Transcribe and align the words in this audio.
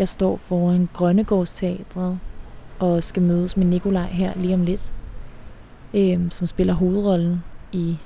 Jeg 0.00 0.08
står 0.08 0.36
foran 0.36 0.88
Grønnegårdsteatret 0.92 2.18
og 2.78 3.02
skal 3.02 3.22
mødes 3.22 3.56
med 3.56 3.66
Nikolaj 3.66 4.06
her 4.06 4.32
lige 4.36 4.54
om 4.54 4.62
lidt, 4.62 4.92
øh, 5.94 6.30
som 6.30 6.46
spiller 6.46 6.74
hovedrollen 6.74 7.44
i 7.72 7.98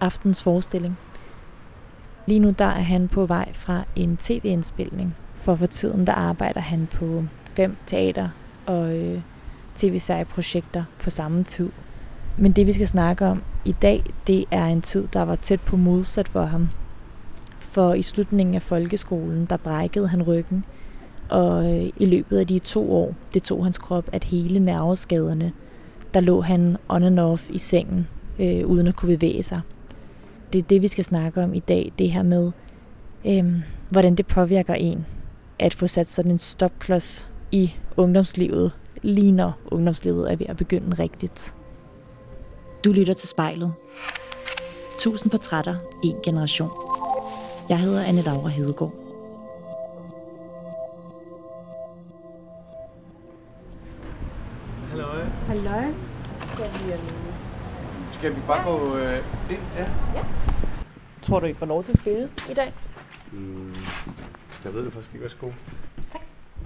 aftens 0.00 0.42
forestilling. 0.42 0.98
Lige 2.26 2.40
nu 2.40 2.50
der 2.50 2.64
er 2.64 2.80
han 2.80 3.08
på 3.08 3.26
vej 3.26 3.52
fra 3.52 3.84
en 3.96 4.16
tv-indspilning, 4.16 5.16
for 5.34 5.54
for 5.54 5.66
tiden 5.66 6.06
der 6.06 6.12
arbejder 6.12 6.60
han 6.60 6.88
på 6.92 7.24
fem 7.56 7.76
teater 7.86 8.28
og 8.66 8.96
øh, 8.96 9.20
tv-serieprojekter 9.76 10.84
på 10.98 11.10
samme 11.10 11.44
tid. 11.44 11.70
Men 12.38 12.52
det 12.52 12.66
vi 12.66 12.72
skal 12.72 12.86
snakke 12.86 13.26
om 13.26 13.42
i 13.64 13.72
dag, 13.72 14.04
det 14.26 14.44
er 14.50 14.66
en 14.66 14.82
tid, 14.82 15.08
der 15.12 15.22
var 15.22 15.34
tæt 15.34 15.60
på 15.60 15.76
modsat 15.76 16.28
for 16.28 16.44
ham. 16.44 16.68
For 17.58 17.94
i 17.94 18.02
slutningen 18.02 18.54
af 18.54 18.62
folkeskolen, 18.62 19.46
der 19.46 19.56
brækkede 19.56 20.08
han 20.08 20.22
ryggen, 20.22 20.64
og 21.30 21.72
øh, 21.72 21.90
i 21.96 22.06
løbet 22.06 22.38
af 22.38 22.46
de 22.46 22.58
to 22.58 22.92
år, 22.92 23.14
det 23.34 23.42
tog 23.42 23.64
hans 23.64 23.78
krop 23.78 24.04
at 24.12 24.24
hele 24.24 24.60
nerveskaderne, 24.60 25.52
der 26.14 26.20
lå 26.20 26.40
han 26.40 26.76
on 26.88 27.02
and 27.02 27.20
off 27.20 27.50
i 27.50 27.58
sengen, 27.58 28.08
øh, 28.38 28.66
uden 28.66 28.86
at 28.86 28.96
kunne 28.96 29.16
bevæge 29.16 29.42
sig. 29.42 29.60
Det 30.52 30.58
er 30.58 30.62
det, 30.62 30.82
vi 30.82 30.88
skal 30.88 31.04
snakke 31.04 31.42
om 31.42 31.54
i 31.54 31.58
dag, 31.58 31.92
det 31.98 32.10
her 32.10 32.22
med, 32.22 32.50
øh, 33.26 33.54
hvordan 33.88 34.14
det 34.14 34.26
påvirker 34.26 34.74
en 34.74 35.06
at 35.58 35.74
få 35.74 35.86
sat 35.86 36.08
sådan 36.08 36.30
en 36.30 36.38
stopklods 36.38 37.28
i 37.52 37.74
ungdomslivet, 37.96 38.72
lige 39.02 39.32
når 39.32 39.52
ungdomslivet 39.70 40.32
er 40.32 40.36
ved 40.36 40.46
at 40.48 40.56
begynde 40.56 41.02
rigtigt. 41.02 41.54
Du 42.84 42.92
lytter 42.92 43.14
til 43.14 43.28
spejlet. 43.28 43.72
Tusind 44.98 45.30
portrætter, 45.30 45.74
en 46.04 46.16
generation. 46.24 46.70
Jeg 47.68 47.78
hedder 47.78 48.04
Anne 48.04 48.22
Laura 48.22 48.48
Hedegaard. 48.48 48.99
Halløj. 55.60 55.92
Skal 58.12 58.36
vi 58.36 58.40
bare 58.46 58.64
gå 58.64 58.96
øh, 58.96 59.16
ind? 59.50 59.58
Ja. 59.76 59.86
Tror 61.22 61.38
du, 61.40 61.46
I 61.46 61.52
får 61.52 61.66
lov 61.66 61.84
til 61.84 61.92
at 61.92 61.98
spille 61.98 62.28
i 62.50 62.54
dag? 62.54 62.72
Mm, 63.32 63.74
jeg 64.64 64.74
ved 64.74 64.84
det 64.84 64.92
faktisk 64.92 65.14
ikke. 65.14 65.22
Værsgo. 65.22 65.50
Tak. 66.12 66.22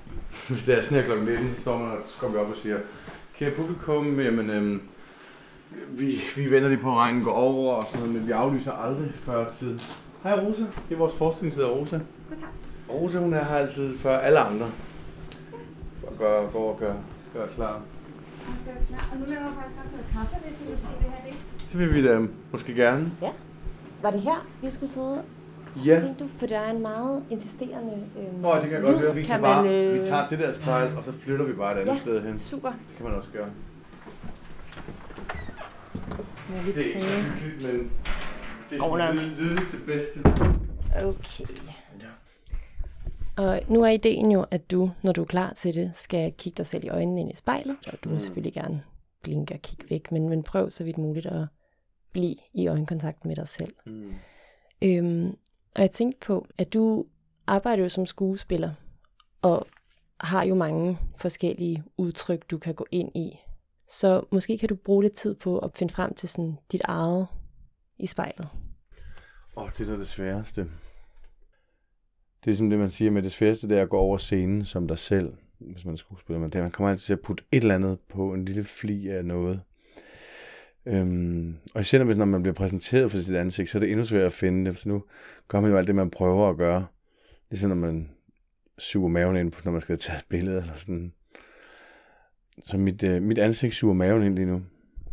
Hvis 0.49 0.65
det 0.65 0.79
er 0.79 0.83
sådan 0.83 0.99
her 0.99 1.05
klokken 1.05 1.27
19, 1.27 1.55
så, 1.55 1.61
står 1.61 1.79
man, 1.79 1.97
så 2.09 2.19
kommer 2.19 2.39
vi 2.39 2.45
op 2.45 2.51
og 2.51 2.57
siger, 2.57 2.79
kære 3.39 3.51
publikum, 3.51 4.21
jamen, 4.21 4.51
øhm, 4.51 4.83
vi, 5.89 6.21
vi 6.37 6.51
venter 6.51 6.69
lige 6.69 6.83
på, 6.83 6.91
at 6.91 6.97
regnen 6.97 7.25
går 7.25 7.33
over 7.33 7.75
og 7.75 7.85
sådan 7.85 8.01
noget, 8.01 8.15
men 8.15 8.27
vi 8.27 8.33
aflyser 8.33 8.73
aldrig 8.73 9.13
før 9.15 9.51
tid. 9.51 9.79
Hej 10.23 10.33
Rosa, 10.33 10.63
det 10.89 10.95
er 10.95 10.99
vores 10.99 11.15
forskningsleder 11.15 11.69
Rosa. 11.69 12.01
Rosa, 12.91 13.19
hun 13.19 13.35
er 13.35 13.45
her 13.45 13.57
altid 13.57 13.99
før 13.99 14.19
alle 14.19 14.39
andre. 14.39 14.71
For 16.01 16.11
at 16.11 16.19
gøre, 16.19 16.51
gå 16.51 16.59
og 16.59 16.79
gøre, 16.79 16.97
gøre 17.35 17.49
klar. 17.55 17.81
Og 19.13 19.19
nu 19.21 19.25
laver 19.27 19.43
jeg 19.43 19.53
faktisk 19.61 19.79
også 19.83 19.93
noget 19.93 20.07
kaffe, 20.13 20.37
hvis 20.47 20.61
I 20.61 20.71
måske 20.71 20.87
vil 21.01 21.11
have 21.11 21.31
det. 21.31 21.39
Det 21.73 21.79
vil 21.81 21.95
vi 21.95 22.09
da 22.09 22.21
måske 22.53 22.75
gerne. 22.75 23.13
Var 24.03 24.11
det 24.11 24.21
her, 24.21 24.47
vi 24.63 24.71
skulle 24.71 24.93
sidde? 24.93 25.23
Ja. 25.85 26.03
Du, 26.19 26.29
for 26.39 26.47
der 26.47 26.59
er 26.59 26.71
en 26.71 26.83
meget 26.83 27.23
insisterende 27.31 27.93
øh, 28.19 28.43
Nå, 28.43 28.55
det 28.55 28.63
kan 28.63 28.73
jeg 28.73 28.83
godt 28.83 28.99
høre. 28.99 29.15
Vi, 29.15 29.23
kan 29.23 29.31
kan 29.33 29.41
bare, 29.43 29.69
øh, 29.69 29.95
vi 29.95 29.99
tager 30.05 30.29
det 30.29 30.39
der 30.39 30.53
spejl, 30.53 30.97
og 30.97 31.05
så 31.05 31.13
flytter 31.13 31.45
vi 31.45 31.53
bare 31.53 31.73
et 31.75 31.79
andet 31.81 31.93
Ja. 31.93 31.97
sted 31.99 32.23
hen. 32.23 32.39
Super. 32.39 32.69
Det 32.71 32.97
kan 32.97 33.07
man 33.07 33.15
også 33.15 33.29
gøre. 33.33 33.49
Det 36.67 36.79
er 36.79 36.85
ikke 36.85 37.01
så 37.01 37.21
hyggeligt, 37.21 37.73
men 37.75 37.91
det 38.71 38.79
er 38.79 38.83
sådan 38.83 39.17
lydeligt 39.17 39.73
det 39.73 39.83
bedste. 39.87 40.21
Okay. 41.05 41.45
Og 43.37 43.61
nu 43.69 43.83
er 43.85 43.89
ideen 43.89 44.31
jo, 44.31 44.47
at 44.51 44.71
du, 44.71 44.91
når 45.03 45.13
du 45.13 45.21
er 45.23 45.27
klar 45.27 45.53
til 45.53 45.75
det, 45.75 45.91
skal 45.97 46.33
kigge 46.33 46.57
dig 46.57 46.67
selv 46.67 46.85
i 46.85 46.89
øjnene 46.89 47.21
ind 47.21 47.33
i 47.33 47.37
spejlet. 47.37 47.77
Og 47.87 47.99
du 48.05 48.09
må 48.09 48.15
Mm. 48.15 48.19
selvfølgelig 48.19 48.53
gerne 48.53 48.83
blinke 49.23 49.55
og 49.55 49.61
kigge 49.61 49.91
væk, 49.91 50.13
men, 50.13 50.29
men 50.29 50.43
prøv 50.43 50.71
så 50.71 50.85
vidt 50.85 50.99
muligt 50.99 51.27
at 51.27 51.47
blive 52.13 52.37
i 52.55 52.67
øjenkontakt 52.69 53.25
med 53.25 53.37
dig 53.37 53.49
selv. 53.49 53.75
Mm. 53.87 54.15
Øhm, 54.83 55.37
og 55.75 55.83
jeg 55.83 55.91
tænkte 55.91 56.27
på, 56.27 56.47
at 56.59 56.75
du 56.75 57.07
arbejder 57.47 57.83
jo 57.83 57.89
som 57.89 58.07
skuespiller, 58.07 58.73
og 59.43 59.67
har 60.21 60.43
jo 60.45 60.55
mange 60.55 60.99
forskellige 61.17 61.83
udtryk, 61.97 62.51
du 62.51 62.59
kan 62.59 62.75
gå 62.75 62.87
ind 62.91 63.17
i. 63.17 63.39
Så 63.91 64.25
måske 64.33 64.59
kan 64.59 64.69
du 64.69 64.75
bruge 64.75 65.03
lidt 65.03 65.15
tid 65.15 65.35
på 65.35 65.59
at 65.59 65.71
finde 65.75 65.93
frem 65.95 66.15
til 66.15 66.29
sådan 66.29 66.59
dit 66.73 66.81
eget 66.85 67.27
i 67.99 68.07
spejlet. 68.07 68.49
Åh, 69.57 69.63
oh, 69.65 69.71
det 69.71 69.81
er 69.81 69.85
noget 69.85 69.93
af 69.93 69.99
det 69.99 70.09
sværeste. 70.09 70.67
Det 72.45 72.51
er 72.51 72.55
sådan 72.55 72.71
det, 72.71 72.79
man 72.79 72.91
siger 72.91 73.11
med 73.11 73.23
det 73.23 73.33
sværeste, 73.33 73.69
det 73.69 73.79
er 73.79 73.83
at 73.83 73.89
gå 73.89 73.97
over 73.97 74.19
scenen 74.19 74.65
som 74.65 74.89
dig 74.89 74.99
selv, 74.99 75.33
hvis 75.59 75.85
man 75.85 75.95
er 75.95 75.99
skuespiller. 75.99 76.41
Men 76.41 76.51
det 76.51 76.63
man 76.63 76.71
kommer 76.71 76.91
altid 76.91 77.05
til 77.05 77.13
at 77.13 77.21
putte 77.21 77.45
et 77.53 77.63
eller 77.63 77.75
andet 77.75 77.99
på, 78.09 78.35
en 78.35 78.45
lille 78.45 78.65
fli 78.65 79.09
af 79.09 79.25
noget. 79.25 79.61
Øhm, 80.87 81.57
og 81.75 81.81
især 81.81 82.05
hvis 82.05 82.17
når 82.17 82.25
man 82.25 82.43
bliver 82.43 82.55
præsenteret 82.55 83.11
for 83.11 83.19
sit 83.19 83.35
ansigt, 83.35 83.71
så 83.71 83.79
er 83.79 83.81
det 83.81 83.91
endnu 83.91 84.05
sværere 84.05 84.27
at 84.27 84.33
finde 84.33 84.71
det. 84.71 84.79
Så 84.79 84.89
nu 84.89 85.05
gør 85.49 85.61
man 85.61 85.71
jo 85.71 85.77
alt 85.77 85.87
det, 85.87 85.95
man 85.95 86.11
prøver 86.11 86.51
at 86.51 86.57
gøre. 86.57 86.87
Ligesom 87.51 87.69
når 87.69 87.77
man 87.77 88.11
suger 88.79 89.09
maven 89.09 89.37
ind, 89.37 89.53
når 89.65 89.73
man 89.73 89.81
skal 89.81 89.99
tage 89.99 90.19
et 90.19 90.25
billede 90.29 90.61
eller 90.61 90.77
sådan. 90.77 91.13
Så 92.67 92.77
mit, 92.79 93.03
øh, 93.03 93.23
mit 93.23 93.39
ansigt 93.39 93.75
suger 93.75 93.95
maven 93.95 94.23
ind 94.23 94.35
lige 94.35 94.47
nu. 94.47 94.63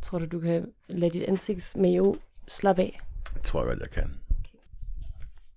Tror 0.02 0.20
du, 0.20 0.26
du 0.26 0.40
kan 0.40 0.72
lade 0.88 1.12
dit 1.12 1.24
ansigtsmave 1.24 2.16
slappe 2.48 2.82
af? 2.82 3.00
Det 3.34 3.42
tror 3.42 3.60
jeg 3.60 3.68
godt, 3.68 3.80
jeg 3.80 3.90
kan. 3.90 4.14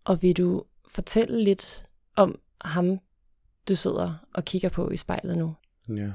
Og 0.05 0.23
vil 0.23 0.37
du 0.37 0.65
fortælle 0.95 1.45
lidt 1.45 1.87
om 2.17 2.39
ham, 2.61 2.99
du 3.69 3.77
sidder 3.77 4.27
og 4.35 4.45
kigger 4.45 4.69
på 4.69 4.91
i 4.91 4.97
spejlet 4.97 5.39
nu? 5.39 5.55
Ja. 5.89 6.13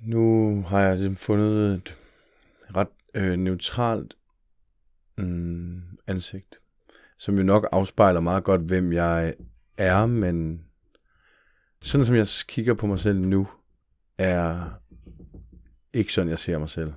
Nu 0.00 0.62
har 0.62 0.80
jeg 0.80 0.96
ligesom 0.96 1.16
fundet 1.16 1.74
et 1.74 1.98
ret 2.76 2.88
øh, 3.14 3.36
neutralt 3.36 4.16
mm, 5.18 5.82
ansigt, 6.06 6.60
som 7.18 7.36
jo 7.36 7.42
nok 7.42 7.68
afspejler 7.72 8.20
meget 8.20 8.44
godt, 8.44 8.60
hvem 8.60 8.92
jeg 8.92 9.34
er, 9.76 10.06
men 10.06 10.64
sådan 11.82 12.06
som 12.06 12.14
jeg 12.14 12.26
kigger 12.48 12.74
på 12.74 12.86
mig 12.86 12.98
selv 12.98 13.20
nu, 13.20 13.48
er 14.18 14.70
ikke 15.92 16.12
sådan, 16.12 16.28
jeg 16.28 16.38
ser 16.38 16.58
mig 16.58 16.70
selv. 16.70 16.92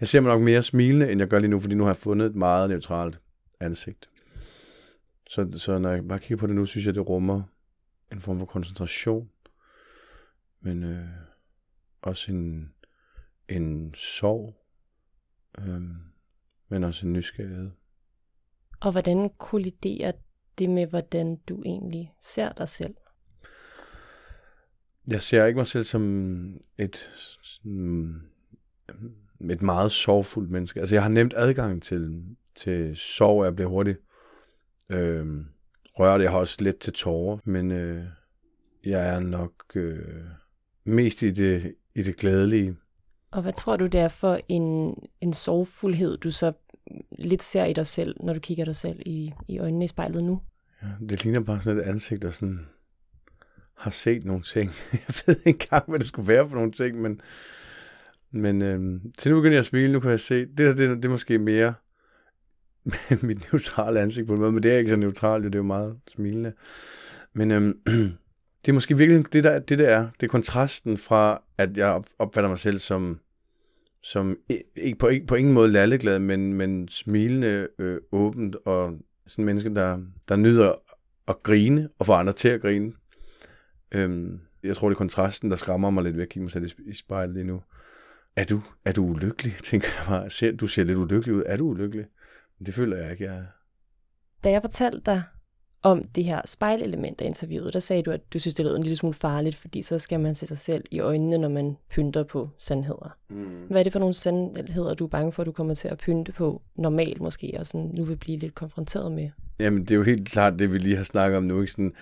Jeg 0.00 0.08
ser 0.08 0.20
mig 0.20 0.32
nok 0.32 0.42
mere 0.42 0.62
smilende, 0.62 1.12
end 1.12 1.20
jeg 1.20 1.28
gør 1.28 1.38
lige 1.38 1.50
nu, 1.50 1.60
fordi 1.60 1.74
nu 1.74 1.84
har 1.84 1.90
jeg 1.90 1.96
fundet 1.96 2.26
et 2.26 2.34
meget 2.34 2.70
neutralt 2.70 3.20
ansigt. 3.60 4.08
Så, 5.30 5.58
så 5.58 5.78
når 5.78 5.90
jeg 5.90 6.08
bare 6.08 6.18
kigger 6.18 6.36
på 6.36 6.46
det 6.46 6.54
nu, 6.54 6.66
synes 6.66 6.86
jeg, 6.86 6.94
det 6.94 7.08
rummer 7.08 7.42
en 8.12 8.20
form 8.20 8.38
for 8.38 8.46
koncentration, 8.46 9.30
men 10.60 10.82
øh, 10.82 11.06
også 12.02 12.32
en, 12.32 12.74
en 13.48 13.94
sorg, 13.94 14.56
øh, 15.58 15.82
men 16.68 16.84
også 16.84 17.06
en 17.06 17.12
nysgerrighed. 17.12 17.70
Og 18.80 18.92
hvordan 18.92 19.30
kolliderer 19.38 20.12
det 20.58 20.70
med, 20.70 20.86
hvordan 20.86 21.36
du 21.36 21.62
egentlig 21.62 22.14
ser 22.20 22.52
dig 22.52 22.68
selv? 22.68 22.94
Jeg 25.06 25.22
ser 25.22 25.44
ikke 25.44 25.56
mig 25.56 25.66
selv 25.66 25.84
som 25.84 26.60
et, 26.78 26.96
sådan, 27.42 28.22
et 29.50 29.62
meget 29.62 29.92
sorgfuldt 29.92 30.50
menneske. 30.50 30.80
Altså, 30.80 30.94
jeg 30.94 31.02
har 31.02 31.10
nemt 31.10 31.34
adgang 31.36 31.82
til, 31.82 32.24
til 32.54 32.96
sorg, 32.96 33.38
og 33.38 33.44
jeg 33.44 33.54
bliver 33.54 33.68
hurtigt 33.68 33.98
øh, 34.90 35.44
rørt. 35.98 36.22
Jeg 36.22 36.30
har 36.30 36.38
også 36.38 36.56
let 36.60 36.78
til 36.78 36.92
tårer, 36.92 37.38
men 37.44 37.70
øh, 37.70 38.04
jeg 38.84 39.08
er 39.08 39.20
nok 39.20 39.52
øh, 39.74 40.24
mest 40.84 41.22
i 41.22 41.30
det, 41.30 41.74
i 41.94 42.02
det 42.02 42.16
glædelige. 42.16 42.76
Og 43.30 43.42
hvad 43.42 43.52
tror 43.52 43.76
du, 43.76 43.86
det 43.86 44.00
er 44.00 44.08
for 44.08 44.40
en, 44.48 44.94
en 45.20 45.32
sorgfuldhed, 45.32 46.18
du 46.18 46.30
så 46.30 46.52
lidt 47.18 47.42
ser 47.42 47.64
i 47.64 47.72
dig 47.72 47.86
selv, 47.86 48.16
når 48.20 48.32
du 48.32 48.40
kigger 48.40 48.64
dig 48.64 48.76
selv 48.76 49.00
i, 49.06 49.32
i 49.48 49.58
øjnene 49.58 49.84
i 49.84 49.88
spejlet 49.88 50.24
nu? 50.24 50.40
Ja, 50.82 50.88
det 51.08 51.24
ligner 51.24 51.40
bare 51.40 51.62
sådan 51.62 51.80
et 51.80 51.84
ansigt, 51.84 52.22
der 52.22 52.30
sådan 52.30 52.66
har 53.74 53.90
set 53.90 54.24
nogle 54.24 54.42
ting. 54.42 54.70
Jeg 54.92 55.14
ved 55.26 55.36
ikke 55.46 55.64
engang, 55.64 55.84
hvad 55.88 55.98
det 55.98 56.06
skulle 56.06 56.28
være 56.28 56.48
for 56.48 56.56
nogle 56.56 56.72
ting, 56.72 57.00
men, 57.00 57.20
men 58.30 58.62
øh, 58.62 59.00
til 59.18 59.30
nu 59.30 59.38
begynder 59.38 59.54
jeg 59.54 59.60
at 59.60 59.66
smile, 59.66 59.92
nu 59.92 60.00
kan 60.00 60.10
jeg 60.10 60.20
se, 60.20 60.46
det 60.46 60.78
det, 60.78 60.78
det 60.78 61.04
er 61.04 61.08
måske 61.08 61.38
mere 61.38 61.74
mit 63.22 63.52
neutrale 63.52 64.00
ansigt 64.00 64.26
på 64.26 64.32
en 64.32 64.40
måde, 64.40 64.52
men 64.52 64.62
det 64.62 64.72
er 64.72 64.78
ikke 64.78 64.90
så 64.90 64.96
neutralt, 64.96 65.44
det 65.44 65.54
er 65.54 65.58
jo 65.58 65.62
meget 65.62 65.96
smilende. 66.08 66.52
Men 67.32 67.50
øhm, 67.50 67.78
det 68.64 68.68
er 68.68 68.72
måske 68.72 68.96
virkelig 68.96 69.32
det, 69.32 69.44
der, 69.44 69.58
det 69.58 69.78
der 69.78 69.88
er, 69.88 70.08
det 70.20 70.26
er 70.26 70.30
kontrasten 70.30 70.98
fra, 70.98 71.42
at 71.58 71.76
jeg 71.76 72.02
opfatter 72.18 72.48
mig 72.48 72.58
selv 72.58 72.78
som, 72.78 73.20
som 74.02 74.36
ikke 74.76 74.98
på, 74.98 75.08
ikke, 75.08 75.26
på 75.26 75.34
ingen 75.34 75.54
måde 75.54 75.72
lalleglad, 75.72 76.18
men, 76.18 76.54
men 76.54 76.88
smilende, 76.88 77.68
øh, 77.78 77.98
åbent 78.12 78.56
og 78.64 78.98
sådan 79.26 79.42
en 79.42 79.46
menneske, 79.46 79.74
der, 79.74 79.98
der 80.28 80.36
nyder 80.36 80.74
at 81.28 81.42
grine 81.42 81.88
og 81.98 82.06
få 82.06 82.12
andre 82.12 82.32
til 82.32 82.48
at 82.48 82.60
grine. 82.60 82.92
Øhm, 83.92 84.40
jeg 84.62 84.76
tror, 84.76 84.88
det 84.88 84.94
er 84.94 84.98
kontrasten, 84.98 85.50
der 85.50 85.56
skræmmer 85.56 85.90
mig 85.90 86.04
lidt 86.04 86.16
ved 86.16 86.22
at 86.22 86.28
kigge 86.28 86.42
mig 86.42 86.50
selv 86.50 86.64
i, 86.64 86.90
i 86.90 86.94
spejlet 86.94 87.34
lige 87.34 87.44
nu. 87.44 87.62
Er 88.36 88.44
du, 88.44 88.60
er 88.84 88.92
du 88.92 89.04
ulykkelig, 89.04 89.56
tænker 89.62 89.88
jeg 89.98 90.06
bare. 90.08 90.30
Ser, 90.30 90.52
du 90.52 90.66
ser 90.66 90.84
lidt 90.84 90.98
ulykkelig 90.98 91.34
ud. 91.34 91.42
Er 91.46 91.56
du 91.56 91.68
ulykkelig? 91.68 92.06
Det 92.66 92.74
føler 92.74 92.96
jeg 92.96 93.10
ikke, 93.10 93.24
jeg. 93.24 93.46
Da 94.44 94.50
jeg 94.50 94.62
fortalte 94.62 95.00
dig 95.06 95.22
om 95.82 96.04
det 96.04 96.24
her 96.24 96.40
spejlelement 96.44 97.20
af 97.20 97.26
interviewet. 97.26 97.72
Der 97.72 97.78
sagde 97.78 98.02
du, 98.02 98.10
at 98.10 98.32
du 98.32 98.38
synes, 98.38 98.54
det 98.54 98.64
lød 98.64 98.76
en 98.76 98.82
lille 98.82 98.96
smule 98.96 99.14
farligt, 99.14 99.56
fordi 99.56 99.82
så 99.82 99.98
skal 99.98 100.20
man 100.20 100.34
se 100.34 100.46
sig 100.46 100.58
selv 100.58 100.84
i 100.90 101.00
øjnene, 101.00 101.38
når 101.38 101.48
man 101.48 101.76
pynter 101.90 102.22
på 102.22 102.50
sandheder. 102.58 103.16
Mm. 103.28 103.66
Hvad 103.66 103.78
er 103.78 103.82
det 103.82 103.92
for 103.92 103.98
nogle 103.98 104.14
sandheder, 104.14 104.94
du 104.94 105.04
er 105.04 105.08
bange 105.08 105.32
for, 105.32 105.42
at 105.42 105.46
du 105.46 105.52
kommer 105.52 105.74
til 105.74 105.88
at 105.88 105.98
pynte 105.98 106.32
på 106.32 106.62
normalt 106.74 107.20
måske, 107.20 107.54
og 107.58 107.66
sådan 107.66 107.90
nu 107.94 108.04
vil 108.04 108.16
blive 108.16 108.38
lidt 108.38 108.54
konfronteret 108.54 109.12
med? 109.12 109.30
Jamen, 109.58 109.82
det 109.82 109.90
er 109.90 109.96
jo 109.96 110.02
helt 110.02 110.28
klart 110.28 110.58
det, 110.58 110.72
vi 110.72 110.78
lige 110.78 110.96
har 110.96 111.04
snakket 111.04 111.36
om 111.36 111.44
nu. 111.44 111.60
Ikke? 111.60 111.72
Sådan, 111.72 111.92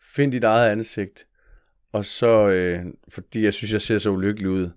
find 0.00 0.32
dit 0.32 0.44
eget 0.44 0.70
ansigt, 0.70 1.26
og 1.92 2.04
så, 2.04 2.48
øh, 2.48 2.84
fordi 3.08 3.44
jeg 3.44 3.54
synes, 3.54 3.72
jeg 3.72 3.82
ser 3.82 3.98
så 3.98 4.10
ulykkelig 4.10 4.50
ud, 4.50 4.70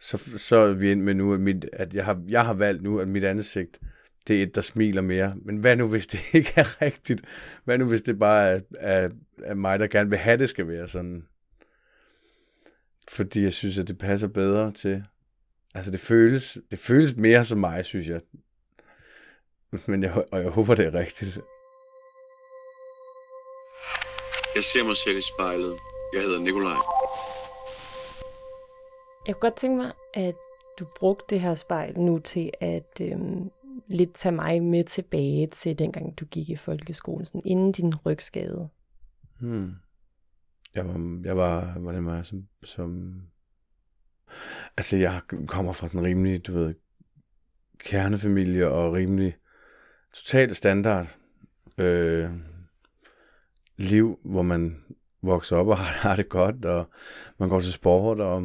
så, 0.00 0.18
så 0.36 0.56
er 0.56 0.72
vi 0.72 0.90
ind 0.90 1.02
med 1.02 1.14
nu, 1.14 1.34
at, 1.34 1.40
mit, 1.40 1.66
at 1.72 1.94
jeg, 1.94 2.04
har, 2.04 2.22
jeg 2.28 2.46
har 2.46 2.54
valgt 2.54 2.82
nu, 2.82 2.98
at 2.98 3.08
mit 3.08 3.24
ansigt, 3.24 3.78
det 4.26 4.38
er 4.38 4.42
et, 4.42 4.54
der 4.54 4.60
smiler 4.60 5.02
mere. 5.02 5.34
Men 5.42 5.56
hvad 5.56 5.76
nu, 5.76 5.88
hvis 5.88 6.06
det 6.06 6.20
ikke 6.32 6.52
er 6.56 6.82
rigtigt? 6.82 7.20
Hvad 7.64 7.78
nu, 7.78 7.84
hvis 7.84 8.02
det 8.02 8.18
bare 8.18 8.50
er, 8.50 8.60
er, 8.78 9.08
er 9.42 9.54
mig, 9.54 9.78
der 9.78 9.86
gerne 9.86 10.10
vil 10.10 10.18
have, 10.18 10.38
det 10.38 10.48
skal 10.48 10.68
være 10.68 10.88
sådan? 10.88 11.26
Fordi 13.08 13.42
jeg 13.42 13.52
synes, 13.52 13.78
at 13.78 13.88
det 13.88 13.98
passer 13.98 14.28
bedre 14.28 14.72
til... 14.72 15.04
Altså, 15.74 15.90
det 15.90 16.00
føles, 16.00 16.58
det 16.70 16.78
føles 16.78 17.16
mere 17.16 17.44
som 17.44 17.58
mig, 17.58 17.84
synes 17.84 18.08
jeg. 18.08 18.20
Men 19.86 20.02
jeg, 20.02 20.24
og 20.32 20.42
jeg 20.42 20.50
håber, 20.50 20.74
det 20.74 20.86
er 20.86 20.94
rigtigt. 20.94 21.38
Jeg 24.54 24.64
ser 24.64 24.84
mig 24.84 24.96
selv 24.96 25.18
i 25.18 25.22
spejlet. 25.34 25.76
Jeg 26.14 26.22
hedder 26.22 26.40
Nikolaj. 26.40 26.76
Jeg 29.26 29.34
kunne 29.34 29.50
godt 29.50 29.56
tænke 29.56 29.76
mig, 29.76 29.92
at 30.14 30.34
du 30.78 30.86
brugte 30.96 31.24
det 31.30 31.40
her 31.40 31.54
spejl 31.54 31.98
nu 31.98 32.18
til 32.18 32.50
at 32.60 33.00
øhm, 33.00 33.50
lidt 33.86 34.14
tage 34.14 34.32
mig 34.32 34.62
med 34.62 34.84
tilbage 34.84 35.46
til 35.46 35.78
dengang 35.78 36.18
du 36.18 36.24
gik 36.24 36.48
i 36.48 36.56
folkeskolen, 36.56 37.26
sådan 37.26 37.42
inden 37.44 37.72
din 37.72 37.96
rygskade. 37.96 38.68
Hmm. 39.40 39.74
Jeg 40.74 40.88
var, 40.88 41.20
jeg 41.24 41.36
var, 41.36 41.72
hvordan 41.78 42.06
var 42.06 42.14
jeg 42.14 42.24
som, 42.24 42.46
som... 42.64 43.22
Altså, 44.76 44.96
jeg 44.96 45.20
kommer 45.46 45.72
fra 45.72 45.88
sådan 45.88 46.00
en 46.00 46.06
rimelig, 46.06 46.46
du 46.46 46.52
ved, 46.52 46.74
kernefamilie 47.78 48.68
og 48.68 48.92
rimelig 48.92 49.36
totalt 50.12 50.56
standard 50.56 51.06
øh, 51.78 52.30
liv, 53.76 54.18
hvor 54.24 54.42
man 54.42 54.84
vokser 55.22 55.56
op 55.56 55.66
og 55.66 55.78
har, 55.78 55.84
har 56.08 56.16
det 56.16 56.28
godt, 56.28 56.64
og 56.64 56.90
man 57.38 57.48
går 57.48 57.60
til 57.60 57.72
sport, 57.72 58.20
og 58.20 58.42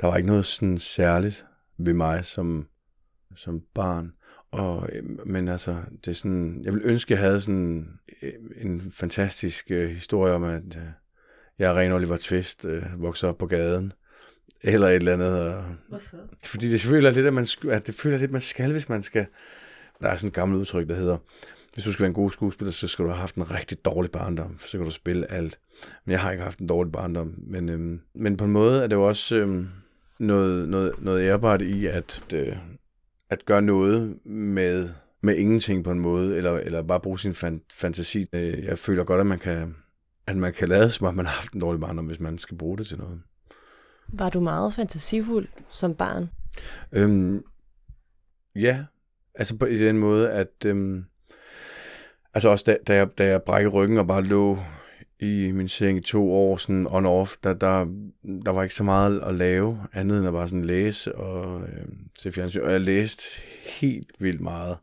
der 0.00 0.06
var 0.06 0.16
ikke 0.16 0.26
noget 0.26 0.44
sådan 0.44 0.78
særligt 0.78 1.46
ved 1.76 1.92
mig 1.92 2.24
som, 2.24 2.68
som 3.36 3.62
barn. 3.74 4.12
Og, 4.50 4.88
øh, 4.92 5.26
men 5.26 5.48
altså, 5.48 5.76
det 6.04 6.10
er 6.10 6.14
sådan, 6.14 6.60
jeg 6.64 6.72
vil 6.72 6.82
ønske, 6.84 7.14
jeg 7.14 7.20
havde 7.20 7.40
sådan 7.40 7.88
øh, 8.22 8.32
en 8.56 8.92
fantastisk 8.92 9.70
øh, 9.70 9.90
historie 9.90 10.32
om, 10.32 10.44
at 10.44 10.76
øh, 10.76 10.82
jeg 11.58 11.70
er 11.70 11.78
ren 11.78 11.92
Oliver 11.92 12.16
Twist, 12.16 12.64
øh, 12.64 13.02
vokset 13.02 13.28
op 13.28 13.38
på 13.38 13.46
gaden, 13.46 13.92
eller 14.62 14.88
et 14.88 14.94
eller 14.94 15.12
andet. 15.12 15.54
Og, 15.54 15.64
Hvorfor? 15.88 16.16
fordi 16.44 16.70
det 16.70 16.80
føler 16.80 17.10
lidt, 17.10 17.26
at 17.26 17.34
man, 17.34 17.46
at 17.70 17.86
det 17.86 17.94
føler 17.94 18.18
lidt, 18.18 18.30
man 18.30 18.40
skal, 18.40 18.72
hvis 18.72 18.88
man 18.88 19.02
skal. 19.02 19.26
Der 20.00 20.08
er 20.08 20.16
sådan 20.16 20.28
et 20.28 20.34
gammelt 20.34 20.60
udtryk, 20.60 20.88
der 20.88 20.94
hedder, 20.94 21.16
hvis 21.74 21.84
du 21.84 21.92
skal 21.92 22.02
være 22.02 22.08
en 22.08 22.14
god 22.14 22.30
skuespiller, 22.30 22.72
så 22.72 22.88
skal 22.88 23.04
du 23.04 23.10
have 23.10 23.20
haft 23.20 23.34
en 23.34 23.50
rigtig 23.50 23.84
dårlig 23.84 24.10
barndom, 24.10 24.58
for 24.58 24.68
så 24.68 24.78
kan 24.78 24.84
du 24.84 24.90
spille 24.90 25.30
alt. 25.32 25.58
Men 26.04 26.12
jeg 26.12 26.20
har 26.20 26.30
ikke 26.30 26.44
haft 26.44 26.58
en 26.58 26.66
dårlig 26.66 26.92
barndom. 26.92 27.34
Men, 27.36 27.68
øhm, 27.68 28.00
men 28.14 28.36
på 28.36 28.44
en 28.44 28.50
måde 28.50 28.82
er 28.82 28.86
det 28.86 28.96
jo 28.96 29.08
også 29.08 29.36
øhm, 29.36 29.68
noget, 30.18 30.68
noget, 30.68 30.92
noget 30.98 31.22
ærbart 31.28 31.62
i, 31.62 31.86
at, 31.86 32.22
øh, 32.34 32.56
at 33.30 33.44
gøre 33.44 33.62
noget 33.62 34.26
med, 34.26 34.90
med 35.20 35.36
ingenting 35.36 35.84
på 35.84 35.90
en 35.90 36.00
måde, 36.00 36.36
eller, 36.36 36.52
eller 36.52 36.82
bare 36.82 37.00
bruge 37.00 37.18
sin 37.18 37.34
fan, 37.34 37.62
fantasi. 37.72 38.26
Øh, 38.32 38.64
jeg 38.64 38.78
føler 38.78 39.04
godt, 39.04 39.20
at 39.20 39.26
man 39.26 39.38
kan, 39.38 39.76
at 40.26 40.36
man 40.36 40.52
kan 40.52 40.68
lade 40.68 40.90
som 40.90 41.06
om, 41.06 41.14
man 41.14 41.26
har 41.26 41.32
haft 41.32 41.52
en 41.52 41.60
dårlig 41.60 41.80
barndom, 41.80 42.06
hvis 42.06 42.20
man 42.20 42.38
skal 42.38 42.56
bruge 42.56 42.78
det 42.78 42.86
til 42.86 42.98
noget. 42.98 43.20
Var 44.08 44.28
du 44.28 44.40
meget 44.40 44.74
fantasifuld 44.74 45.48
som 45.70 45.94
barn? 45.94 46.30
Øhm, 46.92 47.44
ja, 48.54 48.84
altså 49.34 49.56
på 49.56 49.66
i 49.66 49.78
den 49.78 49.98
måde, 49.98 50.30
at 50.30 50.66
øhm, 50.66 51.04
altså 52.34 52.48
også 52.48 52.64
da, 52.66 52.76
da, 52.86 52.94
jeg, 52.94 53.18
da 53.18 53.26
jeg 53.26 53.42
brækkede 53.42 53.74
ryggen 53.74 53.98
og 53.98 54.06
bare 54.06 54.22
lå 54.22 54.58
i 55.20 55.52
min 55.52 55.68
seng 55.68 55.98
i 55.98 56.00
to 56.00 56.32
år, 56.32 56.56
sådan 56.56 56.86
on-off, 56.86 57.36
der, 57.44 57.52
der, 57.52 57.86
der 58.44 58.50
var 58.50 58.62
ikke 58.62 58.74
så 58.74 58.84
meget 58.84 59.20
at 59.20 59.34
lave, 59.34 59.78
andet 59.92 60.18
end 60.18 60.26
at 60.26 60.32
bare 60.32 60.48
sådan 60.48 60.64
læse 60.64 61.14
og 61.14 61.62
øh, 61.62 61.86
se 62.18 62.32
fjernsyn. 62.32 62.60
Og 62.60 62.72
jeg 62.72 62.80
læste 62.80 63.22
helt 63.64 64.10
vildt 64.18 64.40
meget. 64.40 64.76